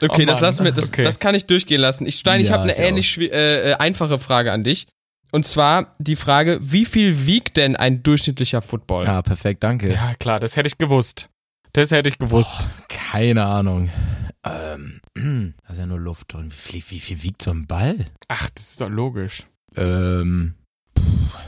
Okay, 0.00 0.22
Oh 0.22 0.26
das 0.26 0.40
lassen 0.40 0.64
wir, 0.64 0.72
das, 0.72 0.88
Okay. 0.88 1.02
das 1.02 1.18
kann 1.18 1.34
ich 1.34 1.46
durchgehen 1.46 1.80
lassen. 1.80 2.06
Ich, 2.06 2.18
Steini, 2.18 2.42
ich 2.42 2.48
Ja, 2.50 2.54
habe 2.54 2.64
eine 2.64 2.76
ähnlich 2.76 3.18
äh, 3.18 3.70
äh, 3.70 3.74
einfache 3.74 4.18
Frage 4.18 4.52
an 4.52 4.62
dich. 4.64 4.86
Und 5.32 5.46
zwar 5.46 5.94
die 5.98 6.16
Frage, 6.16 6.58
wie 6.62 6.84
viel 6.84 7.26
wiegt 7.26 7.56
denn 7.56 7.76
ein 7.76 8.02
durchschnittlicher 8.02 8.62
Football? 8.62 9.04
Ja, 9.04 9.22
perfekt, 9.22 9.62
danke. 9.62 9.92
Ja, 9.92 10.14
klar, 10.18 10.40
das 10.40 10.56
hätte 10.56 10.68
ich 10.68 10.78
gewusst. 10.78 11.28
Das 11.72 11.90
hätte 11.90 12.08
ich 12.08 12.18
gewusst. 12.18 12.66
Keine 12.88 13.44
Ahnung. 13.44 13.90
Ähm, 14.44 15.00
da 15.66 15.72
ist 15.72 15.78
ja 15.78 15.86
nur 15.86 16.00
Luft 16.00 16.32
drin. 16.32 16.50
Wie 16.50 16.80
viel, 16.80 16.96
wie 16.96 17.00
viel 17.00 17.22
wiegt 17.22 17.42
so 17.42 17.50
ein 17.50 17.66
Ball? 17.66 17.96
Ach, 18.28 18.48
das 18.50 18.70
ist 18.70 18.80
doch 18.80 18.88
logisch. 18.88 19.46
Ähm, 19.76 20.54
pff, 20.98 21.38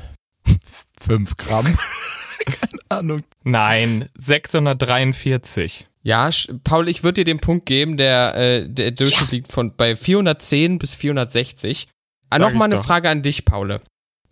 fünf 1.00 1.36
Gramm. 1.36 1.66
Keine 2.44 2.80
Ahnung. 2.88 3.22
Nein, 3.44 4.08
643. 4.18 5.88
Ja, 6.02 6.30
Paul, 6.64 6.88
ich 6.88 7.02
würde 7.02 7.20
dir 7.20 7.24
den 7.24 7.40
Punkt 7.40 7.66
geben, 7.66 7.96
der, 7.96 8.34
äh, 8.34 8.68
der 8.68 8.90
Durchschnitt 8.92 9.32
liegt 9.32 9.52
von 9.52 9.76
bei 9.76 9.96
410 9.96 10.78
bis 10.78 10.94
460. 10.94 11.88
Ah, 12.30 12.38
Nochmal 12.38 12.66
eine 12.68 12.76
doch. 12.76 12.84
Frage 12.84 13.10
an 13.10 13.22
dich, 13.22 13.44
Paul. 13.44 13.76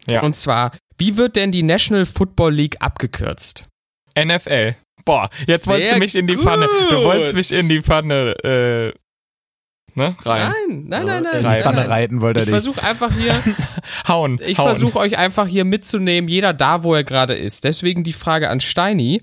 Ja. 0.08 0.22
Und 0.22 0.34
zwar, 0.34 0.72
wie 0.96 1.16
wird 1.16 1.36
denn 1.36 1.52
die 1.52 1.62
National 1.62 2.06
Football 2.06 2.54
League 2.54 2.76
abgekürzt? 2.80 3.64
NFL. 4.18 4.76
Boah, 5.04 5.28
jetzt 5.46 5.64
Sehr 5.64 5.74
wolltest 5.74 5.94
du 5.94 5.98
mich 5.98 6.14
in 6.16 6.26
die 6.26 6.34
gut. 6.34 6.44
Pfanne. 6.44 6.68
Du 6.90 7.04
wolltest 7.04 7.34
mich 7.34 7.52
in 7.52 7.68
die 7.68 7.82
Pfanne, 7.82 8.34
äh, 8.44 8.98
ne, 9.98 10.16
rein. 10.24 10.50
Nein, 10.66 10.86
nein, 10.88 11.06
nein, 11.06 11.22
nein. 11.24 11.36
In 11.36 11.42
nein, 11.42 11.56
die 11.56 11.62
Pfanne 11.62 11.88
reiten 11.88 12.20
wollte 12.20 12.40
er 12.40 12.42
Ich 12.44 12.46
dich. 12.46 12.52
versuche 12.54 12.82
einfach 12.84 13.12
hier, 13.12 13.34
Hauen. 14.08 14.40
ich 14.44 14.56
versuche 14.56 14.98
euch 14.98 15.18
einfach 15.18 15.46
hier 15.46 15.64
mitzunehmen, 15.64 16.28
jeder 16.28 16.52
da, 16.54 16.82
wo 16.82 16.94
er 16.94 17.04
gerade 17.04 17.34
ist. 17.34 17.64
Deswegen 17.64 18.04
die 18.04 18.12
Frage 18.12 18.48
an 18.50 18.60
Steini. 18.60 19.20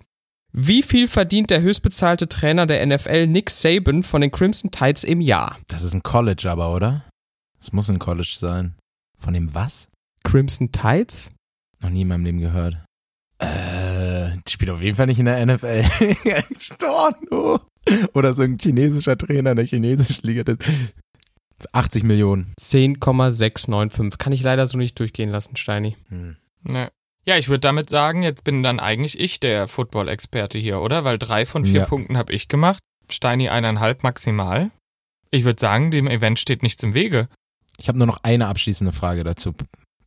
Wie 0.58 0.84
viel 0.84 1.08
verdient 1.10 1.50
der 1.50 1.62
höchstbezahlte 1.62 2.30
Trainer 2.30 2.66
der 2.66 2.86
NFL 2.86 3.28
Nick 3.28 3.50
Saban 3.50 4.04
von 4.04 4.22
den 4.22 4.32
Crimson 4.32 4.72
Tides 4.72 5.04
im 5.04 5.20
Jahr? 5.20 5.58
Das 5.68 5.84
ist 5.84 5.94
ein 5.94 6.02
College 6.04 6.50
aber, 6.50 6.74
oder? 6.74 7.04
Das 7.60 7.74
muss 7.74 7.90
ein 7.90 8.00
College 8.00 8.36
sein. 8.40 8.76
Von 9.18 9.34
dem 9.34 9.54
was? 9.54 9.90
Crimson 10.24 10.72
Tides? 10.72 11.32
Noch 11.82 11.90
nie 11.90 12.04
in 12.04 12.08
meinem 12.08 12.24
Leben 12.24 12.40
gehört. 12.40 12.78
Äh, 13.40 14.30
die 14.48 14.52
spielt 14.52 14.72
auf 14.72 14.82
jeden 14.82 14.96
Fall 14.96 15.08
nicht 15.08 15.20
in 15.20 15.26
der 15.26 15.46
NFL. 15.46 15.84
Storno. 16.60 17.60
Oder 18.14 18.34
so 18.34 18.44
ein 18.44 18.58
chinesischer 18.62 19.18
Trainer 19.18 19.52
in 19.52 19.58
der 19.58 19.66
chinesischen 19.66 20.26
Liga. 20.28 20.44
Das- 20.44 20.58
80 21.72 22.04
Millionen. 22.04 22.54
10,695. 22.60 24.18
Kann 24.18 24.34
ich 24.34 24.44
leider 24.44 24.68
so 24.68 24.78
nicht 24.78 25.00
durchgehen 25.00 25.30
lassen, 25.30 25.56
Steini. 25.56 25.96
Hm. 26.10 26.36
Ne. 26.64 26.92
Ja, 27.28 27.38
ich 27.38 27.48
würde 27.50 27.62
damit 27.62 27.90
sagen, 27.90 28.22
jetzt 28.24 28.44
bin 28.44 28.62
dann 28.62 28.80
eigentlich 28.80 29.20
ich 29.20 29.40
der 29.40 29.68
Football-Experte 29.68 30.58
hier, 30.60 30.80
oder? 30.82 31.04
Weil 31.06 31.18
drei 31.18 31.46
von 31.46 31.64
vier 31.66 31.82
Ja. 31.82 31.86
Punkten 31.86 32.18
habe 32.18 32.34
ich 32.34 32.48
gemacht. 32.50 32.80
Steini 33.10 33.50
eineinhalb 33.50 34.04
maximal. 34.04 34.70
Ich 35.32 35.44
würde 35.44 35.60
sagen, 35.60 35.92
dem 35.92 36.08
Event 36.08 36.40
steht 36.40 36.62
nichts 36.62 36.84
im 36.84 36.94
Wege. 36.94 37.28
Ich 37.80 37.88
habe 37.88 37.98
nur 37.98 38.08
noch 38.08 38.20
eine 38.24 38.48
abschließende 38.48 38.94
Frage 38.94 39.24
dazu, 39.24 39.54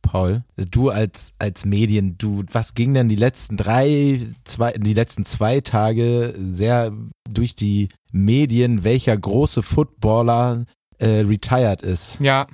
Paul. 0.09 0.43
Du 0.71 0.89
als, 0.89 1.33
als 1.37 1.65
Medien, 1.65 2.17
du, 2.17 2.43
was 2.51 2.73
ging 2.73 2.95
denn 2.95 3.09
die 3.09 3.15
letzten 3.15 3.57
drei, 3.57 4.19
zwei, 4.43 4.71
die 4.73 4.95
letzten 4.95 5.23
zwei 5.25 5.61
Tage 5.61 6.33
sehr 6.35 6.91
durch 7.29 7.55
die 7.55 7.89
Medien, 8.11 8.83
welcher 8.83 9.15
große 9.15 9.61
Footballer 9.61 10.65
äh, 10.97 11.19
retired 11.19 11.83
ist? 11.83 12.19
Ja. 12.19 12.47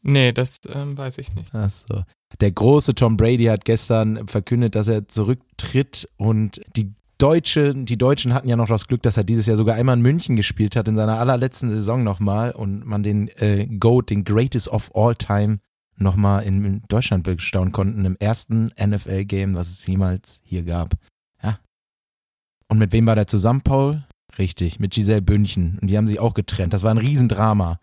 Nee, 0.00 0.32
das 0.32 0.56
ähm, 0.68 0.96
weiß 0.96 1.18
ich 1.18 1.34
nicht. 1.34 1.50
Ach 1.52 1.68
so. 1.68 2.04
Der 2.40 2.52
große 2.52 2.94
Tom 2.94 3.18
Brady 3.18 3.44
hat 3.44 3.64
gestern 3.66 4.26
verkündet, 4.26 4.74
dass 4.74 4.88
er 4.88 5.06
zurücktritt 5.08 6.08
und 6.16 6.60
die 6.74 6.94
Deutsche, 7.18 7.74
die 7.74 7.96
Deutschen 7.96 8.34
hatten 8.34 8.48
ja 8.48 8.56
noch 8.56 8.66
das 8.66 8.86
Glück, 8.86 9.02
dass 9.02 9.16
er 9.16 9.24
dieses 9.24 9.46
Jahr 9.46 9.56
sogar 9.56 9.76
einmal 9.76 9.96
in 9.96 10.02
München 10.02 10.36
gespielt 10.36 10.74
hat, 10.74 10.88
in 10.88 10.96
seiner 10.96 11.18
allerletzten 11.18 11.68
Saison 11.68 12.02
nochmal 12.02 12.52
und 12.52 12.84
man 12.84 13.02
den 13.02 13.28
äh, 13.36 13.66
GOAT, 13.66 14.10
den 14.10 14.24
Greatest 14.24 14.68
of 14.68 14.90
All 14.94 15.14
Time, 15.14 15.58
nochmal 15.96 16.42
in 16.44 16.82
Deutschland 16.88 17.24
bestaunen 17.24 17.72
konnten, 17.72 18.04
im 18.04 18.16
ersten 18.18 18.72
NFL-Game, 18.78 19.54
was 19.54 19.70
es 19.70 19.86
jemals 19.86 20.40
hier 20.44 20.62
gab. 20.64 20.94
Ja. 21.42 21.58
Und 22.68 22.78
mit 22.78 22.92
wem 22.92 23.06
war 23.06 23.14
der 23.14 23.26
zusammen, 23.26 23.62
Paul? 23.62 24.04
Richtig, 24.38 24.80
mit 24.80 24.92
Giselle 24.94 25.22
Bündchen. 25.22 25.78
Und 25.80 25.88
die 25.88 25.96
haben 25.96 26.06
sich 26.06 26.18
auch 26.18 26.34
getrennt. 26.34 26.72
Das 26.72 26.82
war 26.82 26.90
ein 26.90 26.98
Riesendrama. 26.98 27.78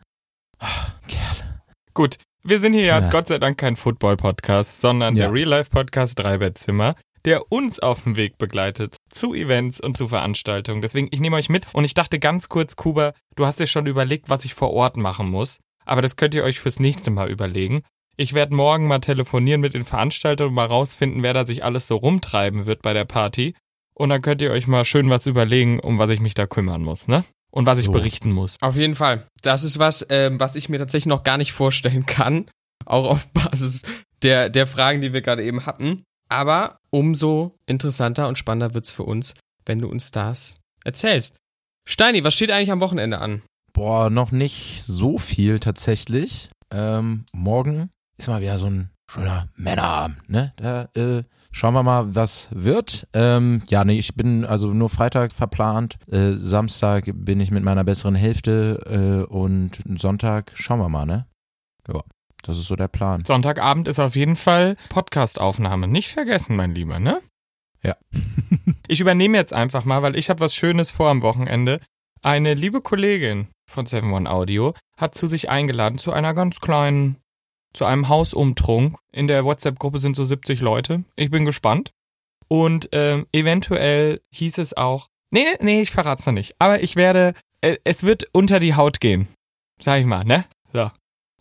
Oh, 0.61 1.07
Kerle. 1.07 1.61
Gut, 1.93 2.17
wir 2.43 2.59
sind 2.59 2.73
hier 2.73 2.83
ja, 2.83 2.99
Ja. 2.99 3.09
Gott 3.09 3.27
sei 3.29 3.37
Dank 3.39 3.57
kein 3.57 3.75
Football-Podcast, 3.75 4.81
sondern 4.81 5.15
Ja. 5.15 5.25
der 5.25 5.33
Real-Life-Podcast 5.33 6.19
Dreibettzimmer, 6.19 6.95
der 7.23 7.51
uns 7.51 7.79
auf 7.79 8.03
dem 8.03 8.15
Weg 8.15 8.37
begleitet 8.37 8.97
zu 9.13 9.33
Events 9.33 9.79
und 9.79 9.95
zu 9.95 10.07
Veranstaltungen. 10.07 10.81
Deswegen, 10.81 11.07
ich 11.11 11.19
nehme 11.21 11.35
euch 11.37 11.49
mit 11.49 11.67
und 11.73 11.85
ich 11.85 11.93
dachte 11.93 12.19
ganz 12.19 12.49
kurz, 12.49 12.75
Kuba, 12.75 13.13
du 13.35 13.45
hast 13.45 13.59
dir 13.59 13.67
schon 13.67 13.85
überlegt, 13.85 14.29
was 14.29 14.43
ich 14.43 14.53
vor 14.55 14.71
Ort 14.73 14.97
machen 14.97 15.29
muss, 15.29 15.59
aber 15.85 16.01
das 16.01 16.15
könnt 16.15 16.33
ihr 16.33 16.43
euch 16.43 16.59
fürs 16.59 16.79
nächste 16.79 17.11
Mal 17.11 17.29
überlegen. 17.29 17.83
Ich 18.17 18.33
werde 18.33 18.53
morgen 18.55 18.87
mal 18.87 18.99
telefonieren 18.99 19.61
mit 19.61 19.73
den 19.73 19.83
Veranstaltern 19.83 20.49
und 20.49 20.53
mal 20.53 20.65
rausfinden, 20.67 21.23
wer 21.23 21.33
da 21.33 21.45
sich 21.45 21.63
alles 21.63 21.87
so 21.87 21.95
rumtreiben 21.95 22.65
wird 22.65 22.81
bei 22.81 22.93
der 22.93 23.05
Party. 23.05 23.55
Und 23.93 24.09
dann 24.09 24.21
könnt 24.21 24.41
ihr 24.41 24.51
euch 24.51 24.67
mal 24.67 24.85
schön 24.85 25.09
was 25.09 25.27
überlegen, 25.27 25.79
um 25.79 25.97
was 25.97 26.09
ich 26.09 26.19
mich 26.19 26.33
da 26.33 26.47
kümmern 26.47 26.81
muss, 26.83 27.07
ne? 27.07 27.23
Und 27.51 27.65
was 27.65 27.79
ich 27.79 27.85
So. 27.85 27.91
berichten 27.91 28.31
muss. 28.31 28.57
Auf 28.61 28.77
jeden 28.77 28.95
Fall. 28.95 29.27
Das 29.41 29.63
ist 29.63 29.77
was, 29.79 30.05
ähm, 30.09 30.39
was 30.39 30.55
ich 30.55 30.69
mir 30.69 30.77
tatsächlich 30.77 31.07
noch 31.07 31.23
gar 31.23 31.37
nicht 31.37 31.51
vorstellen 31.51 32.05
kann. 32.05 32.49
Auch 32.85 33.09
auf 33.09 33.27
Basis 33.33 33.81
der, 34.23 34.49
der 34.49 34.67
Fragen, 34.67 35.01
die 35.01 35.13
wir 35.13 35.21
gerade 35.21 35.43
eben 35.43 35.65
hatten. 35.65 36.03
Aber 36.29 36.77
umso 36.91 37.55
interessanter 37.65 38.27
und 38.27 38.37
spannender 38.37 38.73
wird's 38.73 38.91
für 38.91 39.03
uns, 39.03 39.33
wenn 39.65 39.79
du 39.79 39.89
uns 39.89 40.11
das 40.11 40.57
erzählst. 40.85 41.35
Steini, 41.87 42.23
was 42.23 42.33
steht 42.33 42.51
eigentlich 42.51 42.71
am 42.71 42.79
Wochenende 42.81 43.19
an? 43.19 43.41
Boah, 43.73 44.09
noch 44.09 44.31
nicht 44.31 44.83
so 44.83 45.17
viel 45.17 45.59
tatsächlich. 45.59 46.49
Ähm, 46.71 47.25
morgen 47.33 47.89
ist 48.21 48.27
mal 48.27 48.41
wieder 48.41 48.59
so 48.59 48.67
ein 48.67 48.89
schöner 49.09 49.49
Männerabend, 49.55 50.29
ne? 50.29 50.53
Da 50.57 50.89
äh, 50.95 51.23
schauen 51.51 51.73
wir 51.73 51.83
mal, 51.83 52.15
was 52.15 52.49
wird. 52.51 53.07
Ähm, 53.13 53.63
ja, 53.67 53.83
nee, 53.83 53.97
ich 53.97 54.15
bin 54.15 54.45
also 54.45 54.73
nur 54.73 54.89
Freitag 54.89 55.33
verplant. 55.33 55.97
Äh, 56.11 56.33
Samstag 56.33 57.05
bin 57.13 57.39
ich 57.39 57.51
mit 57.51 57.63
meiner 57.63 57.83
besseren 57.83 58.15
Hälfte 58.15 59.25
äh, 59.27 59.33
und 59.33 59.81
Sonntag 59.99 60.51
schauen 60.53 60.79
wir 60.79 60.89
mal, 60.89 61.05
ne? 61.05 61.25
Ja, 61.91 62.01
das 62.43 62.57
ist 62.57 62.67
so 62.67 62.75
der 62.75 62.87
Plan. 62.87 63.25
Sonntagabend 63.25 63.87
ist 63.87 63.99
auf 63.99 64.15
jeden 64.15 64.35
Fall 64.35 64.77
Podcastaufnahme. 64.89 65.87
Nicht 65.87 66.09
vergessen, 66.09 66.55
mein 66.55 66.75
Lieber, 66.75 66.99
ne? 66.99 67.21
Ja. 67.81 67.95
ich 68.87 68.99
übernehme 68.99 69.37
jetzt 69.37 69.53
einfach 69.53 69.83
mal, 69.83 70.03
weil 70.03 70.15
ich 70.15 70.29
habe 70.29 70.41
was 70.41 70.53
Schönes 70.53 70.91
vor 70.91 71.09
am 71.09 71.23
Wochenende. 71.23 71.79
Eine 72.21 72.53
liebe 72.53 72.81
Kollegin 72.81 73.47
von 73.67 73.87
7-One 73.87 74.29
Audio 74.29 74.75
hat 74.95 75.15
zu 75.15 75.25
sich 75.25 75.49
eingeladen 75.49 75.97
zu 75.97 76.11
einer 76.11 76.35
ganz 76.35 76.59
kleinen, 76.59 77.17
zu 77.73 77.85
einem 77.85 78.09
Hausumtrunk. 78.09 78.97
In 79.11 79.27
der 79.27 79.45
WhatsApp-Gruppe 79.45 79.99
sind 79.99 80.15
so 80.15 80.25
70 80.25 80.61
Leute. 80.61 81.03
Ich 81.15 81.31
bin 81.31 81.45
gespannt. 81.45 81.91
Und 82.47 82.89
ähm, 82.91 83.27
eventuell 83.31 84.19
hieß 84.33 84.57
es 84.57 84.75
auch, 84.75 85.07
nee, 85.31 85.45
nee, 85.61 85.81
ich 85.81 85.91
verrat's 85.91 86.25
noch 86.25 86.33
nicht. 86.33 86.55
Aber 86.59 86.83
ich 86.83 86.95
werde, 86.95 87.33
äh, 87.61 87.77
es 87.83 88.03
wird 88.03 88.27
unter 88.33 88.59
die 88.59 88.75
Haut 88.75 88.99
gehen. 88.99 89.27
Sag 89.81 89.99
ich 89.99 90.05
mal, 90.05 90.23
ne? 90.25 90.45
So. 90.73 90.91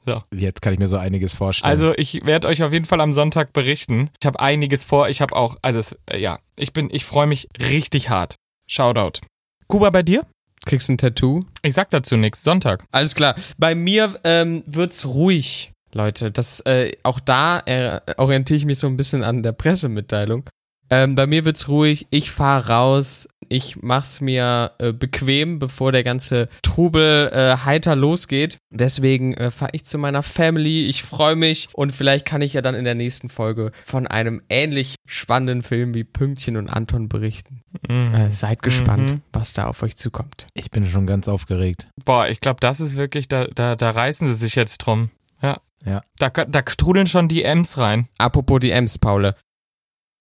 So. 0.06 0.22
Jetzt 0.32 0.62
kann 0.62 0.72
ich 0.72 0.78
mir 0.78 0.86
so 0.86 0.96
einiges 0.96 1.34
vorstellen. 1.34 1.70
Also 1.70 1.92
ich 1.96 2.24
werde 2.24 2.48
euch 2.48 2.62
auf 2.62 2.72
jeden 2.72 2.86
Fall 2.86 3.00
am 3.00 3.12
Sonntag 3.12 3.52
berichten. 3.52 4.10
Ich 4.20 4.26
habe 4.26 4.40
einiges 4.40 4.84
vor. 4.84 5.08
Ich 5.08 5.20
habe 5.20 5.36
auch, 5.36 5.56
also 5.62 5.78
es, 5.78 5.96
äh, 6.06 6.18
ja, 6.18 6.38
ich 6.56 6.72
bin, 6.72 6.88
ich 6.90 7.04
freue 7.04 7.26
mich 7.26 7.48
richtig 7.60 8.08
hart. 8.08 8.36
Shoutout. 8.66 9.20
Kuba 9.66 9.90
bei 9.90 10.02
dir? 10.02 10.26
Kriegst 10.64 10.88
ein 10.88 10.98
Tattoo? 10.98 11.40
Ich 11.62 11.74
sag 11.74 11.90
dazu 11.90 12.16
nichts. 12.16 12.42
Sonntag. 12.42 12.84
Alles 12.92 13.14
klar. 13.14 13.34
Bei 13.58 13.74
mir 13.74 14.18
ähm, 14.24 14.62
wird's 14.66 15.06
ruhig, 15.06 15.72
Leute. 15.92 16.30
Das 16.30 16.60
äh, 16.60 16.92
auch 17.02 17.20
da 17.20 17.60
äh, 17.66 18.00
orientiere 18.16 18.56
ich 18.56 18.64
mich 18.66 18.78
so 18.78 18.86
ein 18.86 18.96
bisschen 18.96 19.22
an 19.24 19.42
der 19.42 19.52
Pressemitteilung. 19.52 20.44
Ähm, 20.92 21.14
bei 21.14 21.26
mir 21.28 21.44
wird's 21.44 21.68
ruhig. 21.68 22.06
Ich 22.10 22.32
fahr 22.32 22.68
raus. 22.68 23.28
Ich 23.48 23.76
mach's 23.80 24.20
mir 24.20 24.72
äh, 24.78 24.92
bequem, 24.92 25.58
bevor 25.60 25.90
der 25.92 26.02
ganze 26.02 26.48
Trubel 26.62 27.28
äh, 27.32 27.56
heiter 27.64 27.94
losgeht. 27.96 28.58
Deswegen 28.70 29.34
äh, 29.34 29.50
fahre 29.52 29.70
ich 29.74 29.84
zu 29.84 29.98
meiner 29.98 30.22
Family. 30.24 30.86
Ich 30.86 31.02
freue 31.04 31.36
mich 31.36 31.68
und 31.74 31.92
vielleicht 31.92 32.26
kann 32.26 32.42
ich 32.42 32.54
ja 32.54 32.62
dann 32.62 32.74
in 32.76 32.84
der 32.84 32.94
nächsten 32.96 33.28
Folge 33.28 33.70
von 33.84 34.06
einem 34.08 34.40
ähnlich 34.48 34.96
spannenden 35.06 35.62
Film 35.62 35.94
wie 35.94 36.04
Pünktchen 36.04 36.56
und 36.56 36.68
Anton 36.68 37.08
berichten. 37.08 37.62
Mhm. 37.88 38.14
Äh, 38.14 38.30
seid 38.32 38.62
gespannt, 38.62 39.14
Mhm. 39.14 39.22
was 39.32 39.52
da 39.52 39.66
auf 39.66 39.82
euch 39.84 39.96
zukommt. 39.96 40.46
ich 40.54 40.70
bin 40.72 40.86
schon 40.86 41.06
ganz 41.06 41.28
aufgeregt. 41.28 41.88
Boah, 42.04 42.28
ich 42.28 42.40
glaube, 42.40 42.58
das 42.60 42.80
ist 42.80 42.96
wirklich, 42.96 43.26
da, 43.28 43.46
da, 43.46 43.74
da 43.76 43.90
reißen 43.90 44.26
sie 44.28 44.34
sich 44.34 44.54
jetzt 44.56 44.78
drum. 44.78 45.10
Ja. 45.42 45.58
Ja. 45.84 46.02
Da, 46.18 46.30
da 46.30 46.62
trudeln 46.62 47.06
schon 47.06 47.28
die 47.28 47.42
M's 47.42 47.78
rein. 47.78 48.08
Apropos 48.18 48.60
DMs, 48.60 48.98
Paule. 48.98 49.34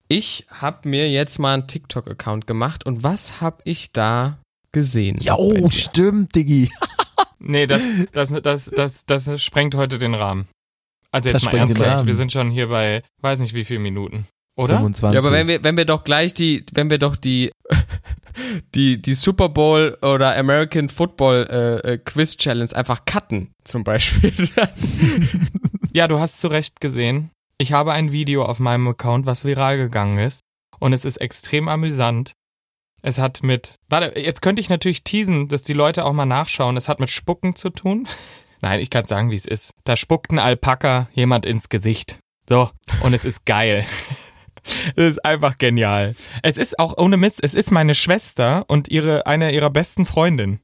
Ich 0.08 0.48
habe 0.50 0.90
mir 0.90 1.10
jetzt 1.10 1.38
mal 1.38 1.54
einen 1.54 1.68
TikTok-Account 1.68 2.48
gemacht 2.48 2.86
und 2.86 3.04
was 3.04 3.42
habe 3.42 3.62
ich 3.66 3.92
da 3.92 4.40
gesehen? 4.72 5.18
Ja, 5.20 5.36
oh, 5.38 5.70
stimmt, 5.70 6.36
Diggi. 6.36 6.70
Nee, 7.42 7.68
das, 7.68 7.82
das, 8.12 8.34
das, 8.42 8.66
das, 8.66 9.06
das 9.06 9.42
sprengt 9.42 9.74
heute 9.74 9.98
den 9.98 10.14
Rahmen. 10.14 10.50
Also 11.12 11.32
Das 11.32 11.42
jetzt 11.42 11.46
mal 11.46 11.52
sprengt 11.52 11.70
den 11.70 11.82
ernsthaft, 11.82 12.06
wir 12.06 12.16
sind 12.16 12.32
schon 12.32 12.52
hier 12.52 12.68
bei, 12.68 13.02
weiß 13.22 13.40
nicht 13.40 13.54
wie 13.54 13.64
viele 13.64 13.80
Minuten. 13.80 14.28
Oder? 14.58 14.76
25. 14.76 15.14
Ja, 15.14 15.20
aber 15.22 15.32
wenn 15.32 15.48
wir, 15.48 15.64
wenn 15.64 15.78
wir 15.78 15.86
doch 15.86 16.04
gleich 16.04 16.34
die, 16.34 16.66
wenn 16.74 16.90
wir 16.90 17.00
doch 17.00 17.16
die, 17.16 17.52
die, 18.76 19.02
die 19.02 19.14
Super 19.14 19.50
Bowl 19.50 19.98
oder 20.02 20.36
American 20.36 20.90
Football 20.90 21.48
äh, 21.50 21.94
äh, 21.94 21.98
Quiz 21.98 22.38
Challenge 22.38 22.76
einfach 22.76 23.06
cutten, 23.06 23.54
zum 23.64 23.84
Beispiel. 23.84 24.34
Ja, 25.92 26.08
du 26.08 26.20
hast 26.20 26.40
zu 26.40 26.48
Recht 26.50 26.82
gesehen. 26.82 27.32
Ich 27.58 27.74
habe 27.74 27.94
ein 27.94 28.12
Video 28.12 28.46
auf 28.46 28.60
meinem 28.60 28.88
Account, 28.88 29.26
was 29.26 29.44
viral 29.44 29.78
gegangen 29.78 30.20
ist. 30.20 30.44
Und 30.80 30.94
es 30.94 31.04
ist 31.04 31.18
extrem 31.18 31.68
amüsant. 31.68 32.34
Es 33.02 33.18
hat 33.18 33.44
mit, 33.44 33.76
warte, 33.90 34.20
jetzt 34.20 34.42
könnte 34.42 34.62
ich 34.62 34.70
natürlich 34.70 35.04
teasen, 35.04 35.48
dass 35.48 35.64
die 35.64 35.74
Leute 35.74 36.06
auch 36.06 36.14
mal 36.14 36.26
nachschauen. 36.26 36.78
Es 36.78 36.88
hat 36.88 37.00
mit 37.00 37.10
Spucken 37.10 37.56
zu 37.56 37.70
tun. 37.70 38.08
Nein, 38.62 38.82
ich 38.82 38.90
kann 38.90 39.06
sagen, 39.06 39.32
wie 39.32 39.36
es 39.36 39.46
ist. 39.46 39.72
Da 39.84 39.96
spuckt 39.96 40.32
ein 40.32 40.40
Alpaka 40.40 41.10
jemand 41.14 41.46
ins 41.46 41.70
Gesicht. 41.70 42.20
So. 42.48 42.70
Und 43.02 43.14
es 43.14 43.26
ist 43.26 43.46
geil. 43.46 43.86
Es 44.96 45.12
ist 45.12 45.26
einfach 45.26 45.58
genial. 45.58 46.16
Es 46.44 46.58
ist 46.58 46.80
auch 46.80 46.98
ohne 46.98 47.18
Mist, 47.18 47.40
es 47.44 47.54
ist 47.54 47.72
meine 47.72 47.96
Schwester 47.96 48.66
und 48.68 48.90
ihre, 48.90 49.26
eine 49.28 49.52
ihrer 49.52 49.70
besten 49.70 50.06
Freundinnen, 50.06 50.60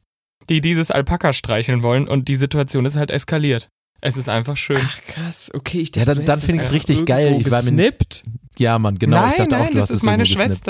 die 0.49 0.61
dieses 0.61 0.91
Alpaka 0.91 1.33
streicheln 1.33 1.83
wollen 1.83 2.07
und 2.07 2.27
die 2.27 2.35
Situation 2.35 2.85
ist 2.85 2.95
halt 2.95 3.11
eskaliert. 3.11 3.69
Es 4.01 4.17
ist 4.17 4.29
einfach 4.29 4.55
schön. 4.57 4.81
Ach 4.83 4.99
krass, 5.07 5.49
okay, 5.53 5.79
ich 5.79 5.95
Ja, 5.95 6.05
dann- 6.05 6.17
dann 6.25 6.25
hättest 6.39 6.45
find 6.45 6.61
es 6.61 6.71
richtig 6.73 7.05
geil. 7.05 7.37
Ich 7.39 7.49
war 7.49 7.61
mir- 7.63 7.69
gesnippt. 7.71 8.23
ja, 8.59 8.77
Mann, 8.77 8.99
genau. 8.99 9.17
nein, 9.17 9.31
ich 9.31 9.37
dachte 9.37 9.49
nein, 9.51 9.61
auch, 9.61 9.67
du 9.69 9.73
das 9.73 9.81
hast 9.83 9.89
ist 9.91 9.97
es 9.97 10.03
meine 10.03 10.23
irgendwo 10.23 10.43
gesnippt. 10.43 10.67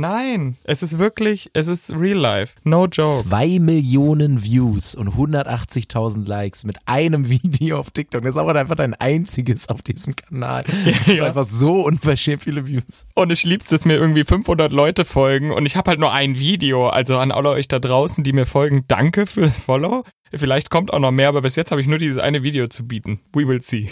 Nein, 0.00 0.56
es 0.64 0.82
ist 0.82 0.98
wirklich, 0.98 1.50
es 1.52 1.66
ist 1.68 1.90
real 1.90 2.16
life. 2.18 2.54
No 2.64 2.86
joke. 2.86 3.22
Zwei 3.22 3.58
Millionen 3.58 4.42
Views 4.42 4.94
und 4.94 5.10
180.000 5.10 6.26
Likes 6.26 6.64
mit 6.64 6.78
einem 6.86 7.28
Video 7.28 7.78
auf 7.78 7.90
TikTok. 7.90 8.22
Das 8.22 8.30
ist 8.32 8.36
aber 8.38 8.54
einfach 8.56 8.76
dein 8.76 8.94
einziges 8.94 9.68
auf 9.68 9.82
diesem 9.82 10.16
Kanal. 10.16 10.64
Das 10.84 11.06
ist 11.06 11.18
Ja. 11.18 11.26
einfach 11.26 11.44
so 11.44 11.82
unverschämt 11.84 12.42
viele 12.44 12.66
Views. 12.66 13.06
Und 13.14 13.30
ich 13.30 13.44
lieb's, 13.44 13.66
dass 13.66 13.84
mir 13.84 13.96
irgendwie 13.96 14.24
500 14.24 14.72
Leute 14.72 15.04
folgen 15.04 15.50
und 15.52 15.66
ich 15.66 15.76
habe 15.76 15.90
halt 15.90 16.00
nur 16.00 16.12
ein 16.12 16.38
Video. 16.38 16.88
Also 16.88 17.18
an 17.18 17.30
alle 17.30 17.50
euch 17.50 17.68
da 17.68 17.78
draußen, 17.78 18.24
die 18.24 18.32
mir 18.32 18.46
folgen, 18.46 18.84
danke 18.88 19.26
für 19.26 19.48
Follow. 19.50 20.04
Vielleicht 20.34 20.70
kommt 20.70 20.92
auch 20.92 20.98
noch 21.00 21.10
mehr, 21.10 21.28
aber 21.28 21.42
bis 21.42 21.56
jetzt 21.56 21.72
habe 21.72 21.80
ich 21.80 21.86
nur 21.86 21.98
dieses 21.98 22.16
eine 22.18 22.42
Video 22.42 22.68
zu 22.68 22.86
bieten. 22.86 23.20
We 23.34 23.46
will 23.46 23.60
see. 23.62 23.90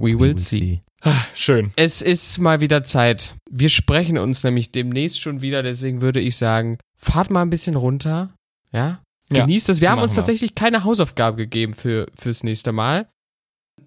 We 0.00 0.18
will 0.18 0.38
see. 0.38 0.82
Ah, 1.02 1.14
Schön. 1.34 1.72
Es 1.76 2.02
ist 2.02 2.38
mal 2.38 2.60
wieder 2.60 2.82
Zeit. 2.84 3.34
Wir 3.50 3.68
sprechen 3.68 4.18
uns 4.18 4.44
nämlich 4.44 4.70
demnächst 4.72 5.20
schon 5.20 5.40
wieder, 5.42 5.62
deswegen 5.62 6.00
würde 6.02 6.20
ich 6.20 6.36
sagen, 6.36 6.78
fahrt 6.98 7.30
mal 7.30 7.42
ein 7.42 7.50
bisschen 7.50 7.76
runter, 7.76 8.34
ja? 8.72 9.02
Ja, 9.32 9.42
Genießt 9.44 9.68
es. 9.68 9.80
Wir 9.80 9.90
haben 9.90 10.02
uns 10.02 10.12
wir. 10.12 10.16
tatsächlich 10.16 10.54
keine 10.56 10.82
Hausaufgabe 10.84 11.36
gegeben 11.36 11.72
für 11.72 12.06
fürs 12.18 12.42
nächste 12.42 12.72
Mal. 12.72 13.08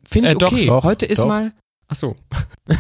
Finde 0.10 0.30
ich 0.30 0.36
Äh, 0.36 0.38
doch, 0.40 0.52
okay. 0.52 0.66
doch, 0.68 0.84
Heute 0.84 1.06
ist 1.06 1.20
doch. 1.20 1.28
mal. 1.28 1.54
Ach 1.90 1.96
so. 1.96 2.16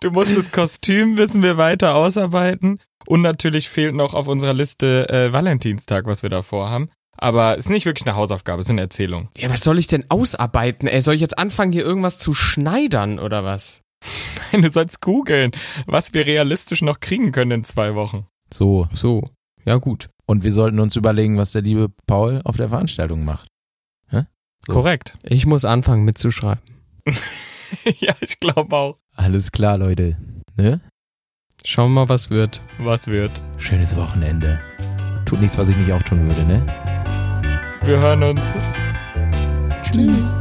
Du 0.00 0.10
musst 0.10 0.36
das 0.36 0.52
Kostüm, 0.52 1.14
müssen 1.14 1.42
wir 1.42 1.56
weiter 1.56 1.94
ausarbeiten. 1.94 2.80
Und 3.06 3.22
natürlich 3.22 3.68
fehlt 3.68 3.94
noch 3.94 4.14
auf 4.14 4.28
unserer 4.28 4.52
Liste 4.52 5.08
äh, 5.08 5.32
Valentinstag, 5.32 6.06
was 6.06 6.22
wir 6.22 6.30
da 6.30 6.42
vorhaben. 6.42 6.90
Aber 7.18 7.56
es 7.56 7.66
ist 7.66 7.70
nicht 7.70 7.86
wirklich 7.86 8.06
eine 8.06 8.16
Hausaufgabe, 8.16 8.60
es 8.60 8.66
ist 8.66 8.70
eine 8.70 8.82
Erzählung. 8.82 9.28
Ja, 9.36 9.50
was 9.50 9.60
soll 9.60 9.78
ich 9.78 9.86
denn 9.86 10.04
ausarbeiten? 10.10 10.88
Ey, 10.88 11.00
soll 11.00 11.14
ich 11.14 11.20
jetzt 11.20 11.38
anfangen, 11.38 11.72
hier 11.72 11.84
irgendwas 11.84 12.18
zu 12.18 12.34
schneidern 12.34 13.18
oder 13.18 13.44
was? 13.44 13.82
Nein, 14.52 14.62
du 14.62 14.70
sollst 14.70 15.00
googeln, 15.00 15.52
was 15.86 16.14
wir 16.14 16.26
realistisch 16.26 16.82
noch 16.82 17.00
kriegen 17.00 17.32
können 17.32 17.50
in 17.50 17.64
zwei 17.64 17.94
Wochen. 17.94 18.26
So. 18.52 18.88
So. 18.92 19.24
Ja, 19.64 19.76
gut. 19.76 20.08
Und 20.26 20.44
wir 20.44 20.52
sollten 20.52 20.80
uns 20.80 20.96
überlegen, 20.96 21.36
was 21.36 21.52
der 21.52 21.62
liebe 21.62 21.90
Paul 22.06 22.40
auf 22.44 22.56
der 22.56 22.68
Veranstaltung 22.68 23.24
macht. 23.24 23.48
So. 24.66 24.72
Korrekt. 24.72 25.16
Ich 25.22 25.46
muss 25.46 25.64
anfangen 25.64 26.04
mitzuschreiben. 26.04 26.62
ja, 28.00 28.14
ich 28.20 28.40
glaube 28.40 28.76
auch. 28.76 28.98
Alles 29.14 29.52
klar, 29.52 29.78
Leute. 29.78 30.16
Ne? 30.56 30.80
Schauen 31.64 31.92
wir 31.92 32.00
mal, 32.00 32.08
was 32.08 32.30
wird. 32.30 32.60
Was 32.78 33.06
wird? 33.06 33.32
Schönes 33.58 33.96
Wochenende. 33.96 34.60
Tut 35.24 35.40
nichts, 35.40 35.56
was 35.56 35.68
ich 35.68 35.76
nicht 35.76 35.92
auch 35.92 36.02
tun 36.02 36.26
würde, 36.26 36.44
ne? 36.44 36.85
Wir 37.86 38.00
hören 38.00 38.22
uns. 38.24 38.40
Tschüss. 39.82 40.40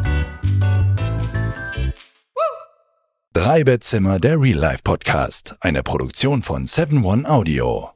Drei 3.34 3.64
Bettzimmer, 3.64 4.20
der 4.20 4.42
Real 4.42 4.58
Life 4.58 4.82
Podcast. 4.84 5.56
Eine 5.60 5.84
Produktion 5.84 6.42
von 6.42 6.66
7-One 6.66 7.30
Audio. 7.30 7.95